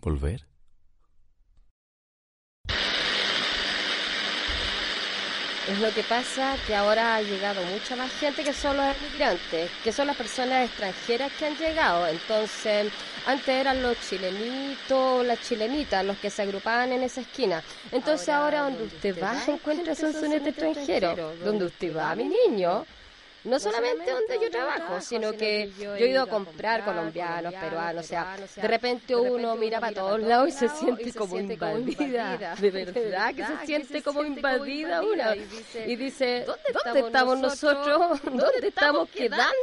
¿Volver? 0.00 0.49
Es 5.68 5.78
lo 5.78 5.92
que 5.92 6.02
pasa 6.02 6.56
que 6.66 6.74
ahora 6.74 7.16
ha 7.16 7.22
llegado 7.22 7.62
mucha 7.64 7.94
más 7.94 8.10
gente 8.18 8.42
que 8.42 8.52
son 8.52 8.76
los 8.76 8.86
inmigrantes, 8.96 9.70
que 9.84 9.92
son 9.92 10.06
las 10.06 10.16
personas 10.16 10.66
extranjeras 10.66 11.30
que 11.38 11.46
han 11.46 11.56
llegado. 11.56 12.06
Entonces, 12.08 12.90
antes 13.26 13.48
eran 13.48 13.82
los 13.82 13.96
chilenitos, 14.00 15.24
las 15.24 15.40
chilenitas, 15.42 16.04
los 16.04 16.16
que 16.18 16.30
se 16.30 16.42
agrupaban 16.42 16.92
en 16.92 17.02
esa 17.02 17.20
esquina. 17.20 17.62
Entonces 17.92 18.30
ahora, 18.30 18.62
donde 18.62 18.84
usted 18.84 19.22
va, 19.22 19.34
encuentra 19.46 19.92
un 19.92 20.12
sonete 20.12 20.50
extranjero. 20.50 21.34
Donde 21.44 21.66
usted 21.66 21.94
va, 21.94 22.14
mi 22.14 22.24
niño, 22.24 22.86
no 23.44 23.58
solamente 23.58 24.10
donde 24.10 24.38
yo 24.42 24.50
trabajo, 24.50 25.00
sino 25.00 25.32
que 25.32 25.70
yo 25.78 25.94
he 25.96 26.08
ido 26.08 26.22
a 26.22 26.26
comprar 26.26 26.84
colombianos, 26.84 27.54
peruanos, 27.54 28.04
o 28.04 28.08
sea, 28.08 28.36
de 28.36 28.68
repente 28.68 29.16
uno 29.16 29.56
mira 29.56 29.80
para 29.80 29.94
todos 29.94 30.20
lados 30.20 30.48
y 30.48 30.52
se 30.52 30.68
siente 30.68 31.12
como 31.12 31.38
invadida, 31.38 32.54
de 32.60 32.70
verdad 32.70 33.34
que 33.34 33.44
se 33.44 33.66
siente 33.66 34.02
como 34.02 34.24
invadida 34.24 35.00
una 35.02 35.34
y 35.34 35.96
dice, 35.96 36.44
¿dónde 36.84 37.00
estamos 37.00 37.38
nosotros? 37.38 38.20
¿Dónde 38.24 38.68
estamos 38.68 39.08
quedando 39.10 39.54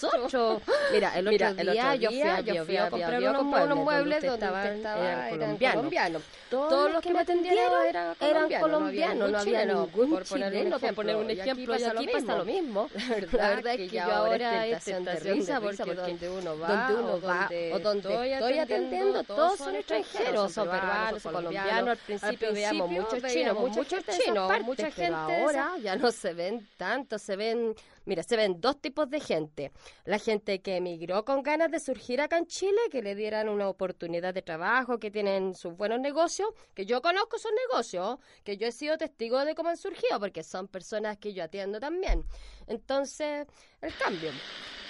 nosotros? 0.00 0.62
Mira, 0.92 1.18
el 1.18 1.28
otro 1.28 1.54
día 1.54 1.94
yo 1.96 2.64
fui 2.64 2.76
a 2.76 2.90
comprar 2.90 3.22
unos 3.22 3.76
muebles 3.76 4.22
donde 4.24 4.76
estaban 4.76 5.58
colombianos. 5.58 6.22
Todos 6.50 6.92
los 6.92 7.02
que 7.02 7.12
me 7.12 7.20
atendieron 7.20 7.72
eran 8.20 8.60
colombianos, 8.60 9.30
no 9.30 9.38
había 9.38 9.64
ningún 9.64 10.22
chileno, 10.24 10.78
por 10.78 10.94
poner 10.94 11.16
un 11.16 11.30
ejemplo, 11.30 11.78
y 11.78 11.84
aquí 11.84 12.06
pasa 12.08 12.36
lo 12.36 12.44
mismo. 12.44 12.88
La 13.32 13.48
verdad 13.50 13.74
es 13.74 13.90
que 13.90 13.96
yo 13.96 14.02
ahora 14.02 14.66
es 14.66 14.84
tentación 14.84 15.22
de 15.24 15.34
risa 15.34 15.60
porque 15.60 15.94
donde 15.94 16.28
uno 16.28 16.58
va, 16.58 16.68
donde 16.68 17.02
uno 17.02 17.20
va 17.20 17.50
o 17.72 17.78
donde 17.78 18.32
estoy 18.32 18.58
atendiendo, 18.58 19.24
todos 19.24 19.58
son 19.58 19.74
extranjeros, 19.76 20.52
son 20.52 20.68
peruanos, 20.68 21.22
colombianos. 21.22 21.88
Al 21.90 21.96
principio 21.98 22.52
veíamos 22.52 22.90
muchos 22.90 23.22
chinos, 23.32 23.58
muchos 23.58 24.04
chinos, 24.06 24.62
mucha 24.62 24.90
gente. 24.90 25.14
Ahora 25.14 25.72
ya 25.82 25.96
no 25.96 26.10
se 26.12 26.34
ven 26.34 26.68
tanto, 26.76 27.18
se 27.18 27.36
ven 27.36 27.74
Mira, 28.04 28.22
se 28.22 28.36
ven 28.36 28.60
dos 28.60 28.80
tipos 28.80 29.08
de 29.08 29.20
gente. 29.20 29.72
La 30.04 30.18
gente 30.18 30.60
que 30.60 30.76
emigró 30.76 31.24
con 31.24 31.42
ganas 31.42 31.70
de 31.70 31.80
surgir 31.80 32.20
acá 32.20 32.38
en 32.38 32.46
Chile, 32.46 32.78
que 32.90 33.02
le 33.02 33.14
dieran 33.14 33.48
una 33.48 33.68
oportunidad 33.68 34.34
de 34.34 34.42
trabajo, 34.42 34.98
que 34.98 35.10
tienen 35.10 35.54
sus 35.54 35.76
buenos 35.76 36.00
negocios, 36.00 36.48
que 36.74 36.86
yo 36.86 37.00
conozco 37.00 37.36
esos 37.36 37.52
negocios, 37.68 38.18
que 38.44 38.56
yo 38.56 38.66
he 38.66 38.72
sido 38.72 38.98
testigo 38.98 39.44
de 39.44 39.54
cómo 39.54 39.68
han 39.68 39.76
surgido, 39.76 40.18
porque 40.18 40.42
son 40.42 40.68
personas 40.68 41.18
que 41.18 41.32
yo 41.32 41.44
atiendo 41.44 41.78
también. 41.78 42.24
Entonces, 42.66 43.46
el 43.80 43.94
cambio. 43.96 44.30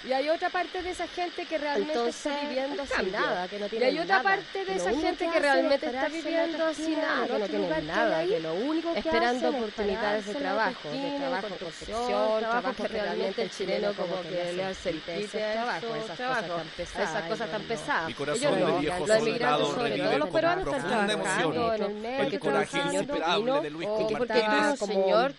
Y 0.05 0.11
hay 0.11 0.27
otra 0.29 0.49
parte 0.49 0.83
de 0.83 0.91
esa 0.91 1.07
gente 1.07 1.45
que 1.45 1.57
realmente 1.57 2.09
está 2.09 2.41
viviendo 2.41 2.85
sin 2.85 3.11
nada, 3.11 3.47
que 3.47 3.57
no 3.57 3.69
tiene 3.69 3.85
Y 3.85 3.87
hay 3.87 3.99
otra 3.99 4.21
parte 4.21 4.65
de 4.65 4.75
esa 4.75 4.91
gente 4.91 5.29
que 5.29 5.39
realmente 5.39 5.85
está 5.85 6.09
viviendo 6.09 6.73
sin 6.73 6.97
nada, 6.97 7.27
que 7.27 7.39
no 7.39 7.47
tiene 7.47 7.81
nada, 7.83 8.25
que 8.25 8.39
lo 8.41 8.53
único 8.53 8.91
que 8.93 8.99
esperando 8.99 9.49
oportunidades 9.49 10.25
de 10.25 10.35
trabajo, 10.35 10.89
de 10.89 11.17
trabajo 11.17 11.47
construcción, 11.47 12.39
trabajo 12.39 12.73
que 12.73 12.89
realmente 13.03 13.41
el 13.43 13.51
chileno 13.51 13.93
como 13.93 14.21
que 14.21 14.53
le 14.53 14.63
hace 14.63 14.89
el 14.89 15.01
trabajo, 15.01 15.95
esas 15.95 16.17
cosas 16.17 16.47
tan 16.47 16.67
pesadas, 16.77 17.09
esas 17.09 17.29
cosas 17.29 17.51
tan 17.51 17.61
pesadas. 17.63 18.07
Mi 18.07 18.13
corazón 18.13 18.55
de 18.55 18.79
viejo 18.79 19.07
soldado 19.07 19.75
revive 19.75 20.19
con 20.19 20.63
profunda 20.63 21.13
emoción. 21.13 22.05
el 22.05 22.39
coraje 22.39 22.79
insuperable 22.79 23.61
de 23.61 23.69
Luis 23.69 23.89
Martínez 23.89 24.81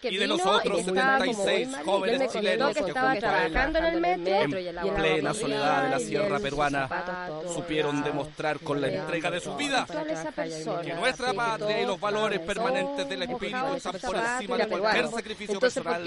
y 0.02 0.16
de 0.16 0.26
los 0.26 0.40
otros 0.44 0.82
76 0.84 1.68
jóvenes 1.84 2.32
chilenos 2.32 2.74
que 2.74 2.80
estaban 2.80 3.18
trabajando 3.18 3.78
en 3.78 3.84
el 3.84 4.00
metro 4.00 4.58
en 4.58 4.94
plena 4.94 5.34
soledad 5.34 5.82
de 5.84 5.88
la 5.90 5.98
sierra 5.98 6.38
peruana, 6.38 6.88
supieron 7.52 8.02
demostrar 8.02 8.58
con 8.60 8.80
la 8.80 8.88
entrega 8.88 9.30
de 9.30 9.40
su 9.40 9.54
vida 9.56 9.86
que 10.82 10.94
nuestra 10.94 11.32
patria 11.32 11.82
y 11.82 11.86
los 11.86 11.98
valores 11.98 12.40
permanentes 12.40 13.08
del 13.08 13.22
espíritu 13.22 13.74
están 13.76 13.92
por 14.00 14.16
encima 14.16 14.56
de 14.56 14.68
cualquier 14.68 15.08
sacrificio 15.08 15.60
personal 15.60 16.04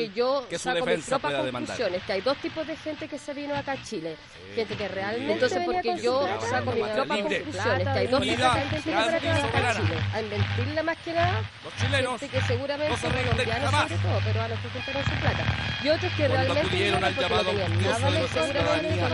que 0.50 0.60
su 0.60 0.70
defensa 0.70 1.20
pueda 1.20 1.44
demandar. 1.48 1.78
que 2.06 2.14
hay 2.14 2.22
dos 2.22 2.38
tipos 2.38 2.66
de 2.68 2.76
gente 2.76 3.08
que 3.08 3.18
se 3.18 3.34
vino 3.34 3.56
acá 3.56 3.74
a 3.74 3.84
Chile. 3.84 4.16
Gente 4.56 4.76
que 4.76 4.88
realmente 4.88 5.34
Entonces, 5.34 5.62
porque 5.66 5.98
yo 6.02 6.28
saco 6.50 6.72
mis 6.72 6.88
propias 6.88 7.22
conclusiones, 7.22 7.88
que 7.88 8.00
hay 8.00 8.08
dos 8.08 8.22
tipos 8.22 8.54
de 8.54 8.60
gente 8.60 8.76
que 8.76 8.82
se 8.82 9.20
vino 9.20 9.48
acá 9.48 9.70
a 9.70 9.76
Chile. 9.76 9.98
A 10.14 10.22
mentirle 10.22 10.84
más 10.84 10.98
que 10.98 11.14
nada, 11.14 11.42
los 11.64 11.76
chilenos 11.76 12.22
que 12.22 12.42
seguramente 12.42 12.92
no 12.92 12.98
se 12.98 13.08
colombianos 13.08 13.72
sobre 13.72 13.96
todo, 13.98 14.20
pero 14.26 14.42
a 14.42 14.48
los 14.48 14.60
que 14.60 14.70
juntaron 14.70 15.04
su 15.04 15.12
plata. 15.22 15.44
Y 15.84 15.90
otros 15.90 16.14
que 16.14 16.28
realmente 16.28 16.70
vinieron 16.70 17.04
al 17.04 17.16
llamado 17.16 17.54
nada 17.54 18.12
de 18.12 18.28
ciudadanía, 18.28 19.08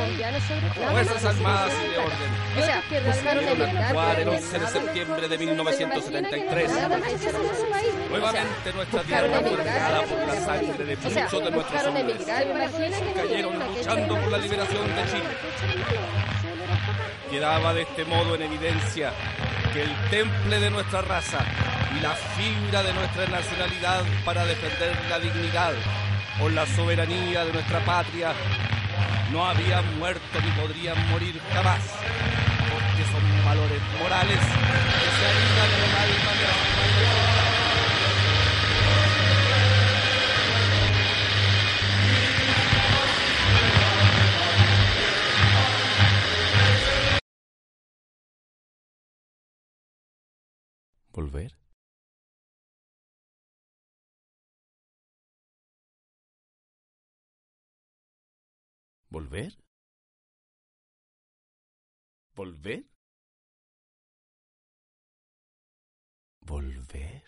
Fuerzas 0.92 1.26
Armadas 1.26 1.74
y 1.74 1.90
de 1.92 1.98
Orden. 1.98 2.32
O 2.58 2.66
sea, 2.66 2.82
que 2.90 3.00
buscaron 3.02 3.46
actuar 3.84 4.20
el 4.20 4.30
11 4.30 4.60
de 4.60 4.68
septiembre 4.68 5.28
de 5.28 5.38
1973. 5.38 6.72
Nuevamente 8.10 8.74
nuestra 8.74 9.04
tierra 9.04 9.40
fue 9.40 9.50
por 9.50 9.66
la 9.66 10.42
sangre 10.46 10.86
de 10.86 10.96
muchos 10.98 11.44
de 11.44 11.52
nuestros 11.52 11.86
hombres 11.86 12.23
cayeron 12.26 13.60
luchando 13.60 14.16
por 14.16 14.32
la 14.32 14.38
liberación 14.38 14.96
de 14.96 15.06
Chile. 15.06 15.30
Quedaba 17.30 17.74
de 17.74 17.82
este 17.82 18.06
modo 18.06 18.36
en 18.36 18.44
evidencia 18.44 19.12
que 19.74 19.84
el 19.84 20.10
temple 20.10 20.60
de 20.60 20.70
nuestra 20.70 21.02
raza 21.02 21.40
y 21.98 22.00
la 22.02 22.12
fibra 22.12 22.84
de 22.84 22.94
nuestra 22.94 23.28
nacionalidad 23.28 24.04
para 24.24 24.46
defender 24.46 24.96
la 25.10 25.20
dignidad 25.20 25.74
o 26.42 26.50
la 26.50 26.66
soberanía 26.66 27.46
de 27.46 27.54
nuestra 27.54 27.80
patria 27.86 28.34
no 29.32 29.46
habían 29.46 29.98
muerto 29.98 30.40
ni 30.44 30.52
podrían 30.52 31.10
morir 31.10 31.40
jamás, 31.54 31.82
porque 32.72 33.04
son 33.12 33.46
valores 33.46 33.82
morales 34.00 34.40
que 34.40 35.10
se 35.18 35.26
en 35.34 35.84
el 35.84 35.96
alma 36.04 36.43
¿Volver? 51.14 51.52
¿Volver? 59.12 59.54
¿Volver? 62.36 62.84
¿Volver? 66.42 67.24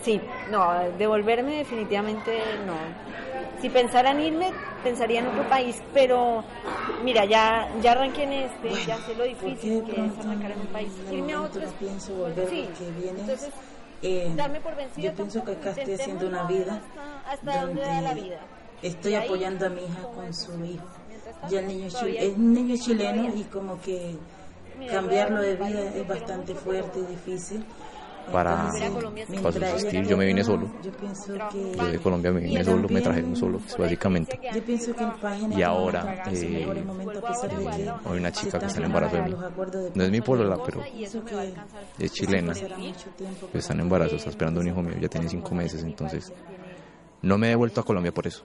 Sí, 0.00 0.20
no, 0.50 0.90
devolverme 0.96 1.56
definitivamente 1.58 2.40
no. 2.66 3.37
Si 3.60 3.68
pensara 3.70 4.12
en 4.12 4.20
irme, 4.20 4.52
pensaría 4.84 5.20
en 5.20 5.26
otro 5.26 5.48
país, 5.48 5.76
pero 5.92 6.44
mira, 7.02 7.24
ya 7.24 7.68
ya 7.82 7.92
arranqué 7.92 8.22
en 8.24 8.32
este, 8.34 8.70
ya 8.86 8.96
sé 8.98 9.14
lo 9.16 9.24
difícil 9.24 9.84
que 9.84 10.06
es 10.06 10.18
arrancar 10.24 10.52
en 10.52 10.60
un 10.60 10.66
país. 10.68 10.92
Irme 11.10 11.32
a 11.32 11.42
otro 11.42 11.62
pienso 11.78 12.14
volver 12.14 12.48
sí, 12.48 12.68
porque 12.68 12.90
viene 12.92 13.20
entonces, 13.20 13.50
eh, 14.02 14.32
darme 14.36 14.60
por 14.60 14.76
vencida 14.76 15.02
yo 15.10 15.14
pienso 15.14 15.44
que 15.44 15.52
acá 15.52 15.70
estoy 15.70 15.94
haciendo 15.94 16.28
una 16.28 16.44
vida 16.44 16.80
hasta, 17.26 17.32
hasta 17.32 17.66
donde 17.66 17.80
da 17.82 18.00
la 18.00 18.14
vida. 18.14 18.38
estoy 18.82 19.14
ahí, 19.14 19.24
apoyando 19.24 19.66
a 19.66 19.68
mi 19.70 19.82
hija 19.82 20.02
con 20.14 20.32
su 20.34 20.52
hijo. 20.64 20.84
Ya 21.50 21.60
el 21.60 21.66
niño 21.66 21.86
es, 21.86 21.92
Todavía 21.94 22.20
chil- 22.20 22.30
es 22.30 22.36
un 22.36 22.52
niño 22.52 22.76
chileno 22.76 23.34
y 23.34 23.42
como 23.44 23.80
que 23.80 24.16
cambiarlo 24.90 25.40
de 25.40 25.56
vida 25.56 25.80
es 25.94 26.06
bastante 26.06 26.54
fuerte 26.54 27.00
y 27.00 27.02
difícil. 27.06 27.64
Para- 28.32 28.70
para 29.42 29.52
subsistir, 29.70 30.06
yo 30.06 30.16
me 30.16 30.26
vine 30.26 30.44
solo. 30.44 30.70
Yo 31.76 31.86
de 31.90 31.98
Colombia 31.98 32.30
me 32.32 32.40
vine 32.40 32.64
solo, 32.64 32.88
me 32.88 33.00
trajeron 33.00 33.36
solo, 33.36 33.58
pues, 33.58 33.76
básicamente. 33.76 34.38
Y 35.50 35.62
ahora, 35.62 36.22
eh, 36.30 36.66
Hay 38.04 38.18
una 38.18 38.32
chica 38.32 38.58
que 38.58 38.66
está 38.66 38.78
en 38.80 38.86
embarazo 38.86 39.16
de 39.16 39.22
mí. 39.22 39.34
No 39.94 40.04
es 40.04 40.10
mi 40.10 40.20
polola, 40.20 40.58
pero 40.64 40.82
es 41.98 42.12
chilena. 42.12 42.52
está 43.52 43.72
en 43.74 43.80
embarazo, 43.80 44.16
está 44.16 44.30
esperando 44.30 44.60
un 44.60 44.68
hijo 44.68 44.82
mío, 44.82 44.94
ya 45.00 45.08
tiene 45.08 45.28
cinco 45.28 45.54
meses, 45.54 45.82
entonces 45.82 46.32
no 47.22 47.36
me 47.38 47.46
he 47.48 47.50
devuelto 47.50 47.80
a 47.80 47.84
Colombia 47.84 48.12
por 48.12 48.26
eso. 48.26 48.44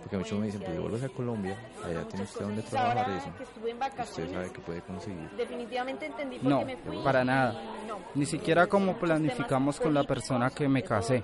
Porque 0.00 0.16
muchos 0.16 0.38
me 0.38 0.46
dicen, 0.46 0.60
pues 0.60 0.72
devuélvase 0.72 1.06
a 1.06 1.08
Colombia, 1.08 1.56
allá 1.84 2.02
tiene 2.08 2.24
usted 2.24 2.40
donde 2.40 2.62
trabajar 2.62 3.06
y 3.10 3.16
eso. 3.18 4.02
Usted 4.02 4.32
sabe 4.32 4.50
que 4.52 4.60
puede 4.60 4.80
conseguir. 4.82 5.30
definitivamente 5.36 6.06
entendí 6.06 6.38
No, 6.42 6.60
qué 6.60 6.64
me 6.64 6.76
fui. 6.76 6.96
para 7.04 7.24
nada. 7.24 7.52
no. 7.86 7.96
Ni 8.14 8.26
siquiera 8.26 8.66
como 8.66 8.96
planificamos 8.98 9.78
con 9.78 9.94
la 9.94 10.04
persona 10.04 10.50
que 10.50 10.68
me 10.68 10.82
casé. 10.82 11.22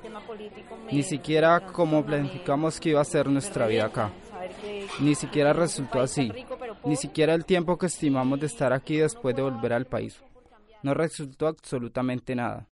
Ni 0.90 1.02
siquiera 1.02 1.60
como 1.60 2.04
planificamos 2.04 2.78
que 2.78 2.90
iba 2.90 3.00
a 3.00 3.04
ser 3.04 3.28
nuestra 3.28 3.66
vida 3.66 3.86
acá. 3.86 4.10
Ni 5.00 5.14
siquiera 5.14 5.52
resultó 5.52 6.00
así. 6.00 6.32
Ni 6.84 6.96
siquiera 6.96 7.34
el 7.34 7.44
tiempo 7.44 7.78
que 7.78 7.86
estimamos 7.86 8.40
de 8.40 8.46
estar 8.46 8.72
aquí 8.72 8.98
después 8.98 9.34
de 9.34 9.42
volver 9.42 9.72
al 9.72 9.86
país. 9.86 10.20
No 10.82 10.94
resultó 10.94 11.46
absolutamente 11.46 12.34
nada. 12.34 12.66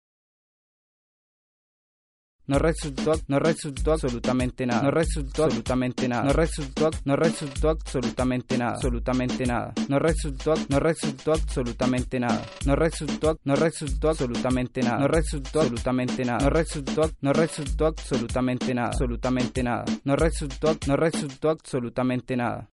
No 2.48 2.58
resultó, 2.58 3.12
no 3.28 3.38
resultó 3.38 3.92
absolutamente 3.92 4.66
nada, 4.66 4.82
no 4.82 4.90
resultó 4.90 5.44
absolutamente 5.44 6.08
nada, 6.08 6.24
no 6.24 6.32
resultó, 6.32 6.90
no 7.04 7.14
resultó 7.14 7.68
absolutamente 7.68 8.56
nada, 8.56 8.72
absolutamente 8.72 9.46
nada, 9.46 9.74
no 9.88 9.98
resultó, 9.98 10.54
no 10.70 10.80
resultó 10.80 11.32
absolutamente 11.32 12.18
nada, 12.18 12.42
no 12.64 12.74
resultó, 12.74 13.38
no 13.44 13.54
resultó 13.54 14.08
absolutamente 14.08 14.82
nada, 14.82 14.98
no 14.98 15.08
resultó 15.08 15.60
absolutamente 15.60 16.24
nada, 16.24 16.38
no 16.40 16.50
resultó, 16.50 17.10
no 17.20 17.32
resultó 17.34 17.86
absolutamente 17.86 18.74
nada, 18.74 18.88
absolutamente 18.88 19.62
nada, 19.62 19.84
no 20.04 20.16
resultó, 20.16 20.76
no 20.86 20.96
resultó 20.96 21.50
absolutamente 21.50 22.36
nada. 22.36 22.70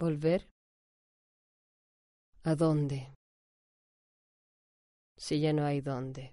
¿Volver? 0.00 0.48
¿A 2.44 2.54
dónde? 2.56 3.12
Si 5.16 5.38
ya 5.38 5.52
no 5.52 5.64
hay 5.64 5.80
dónde. 5.80 6.32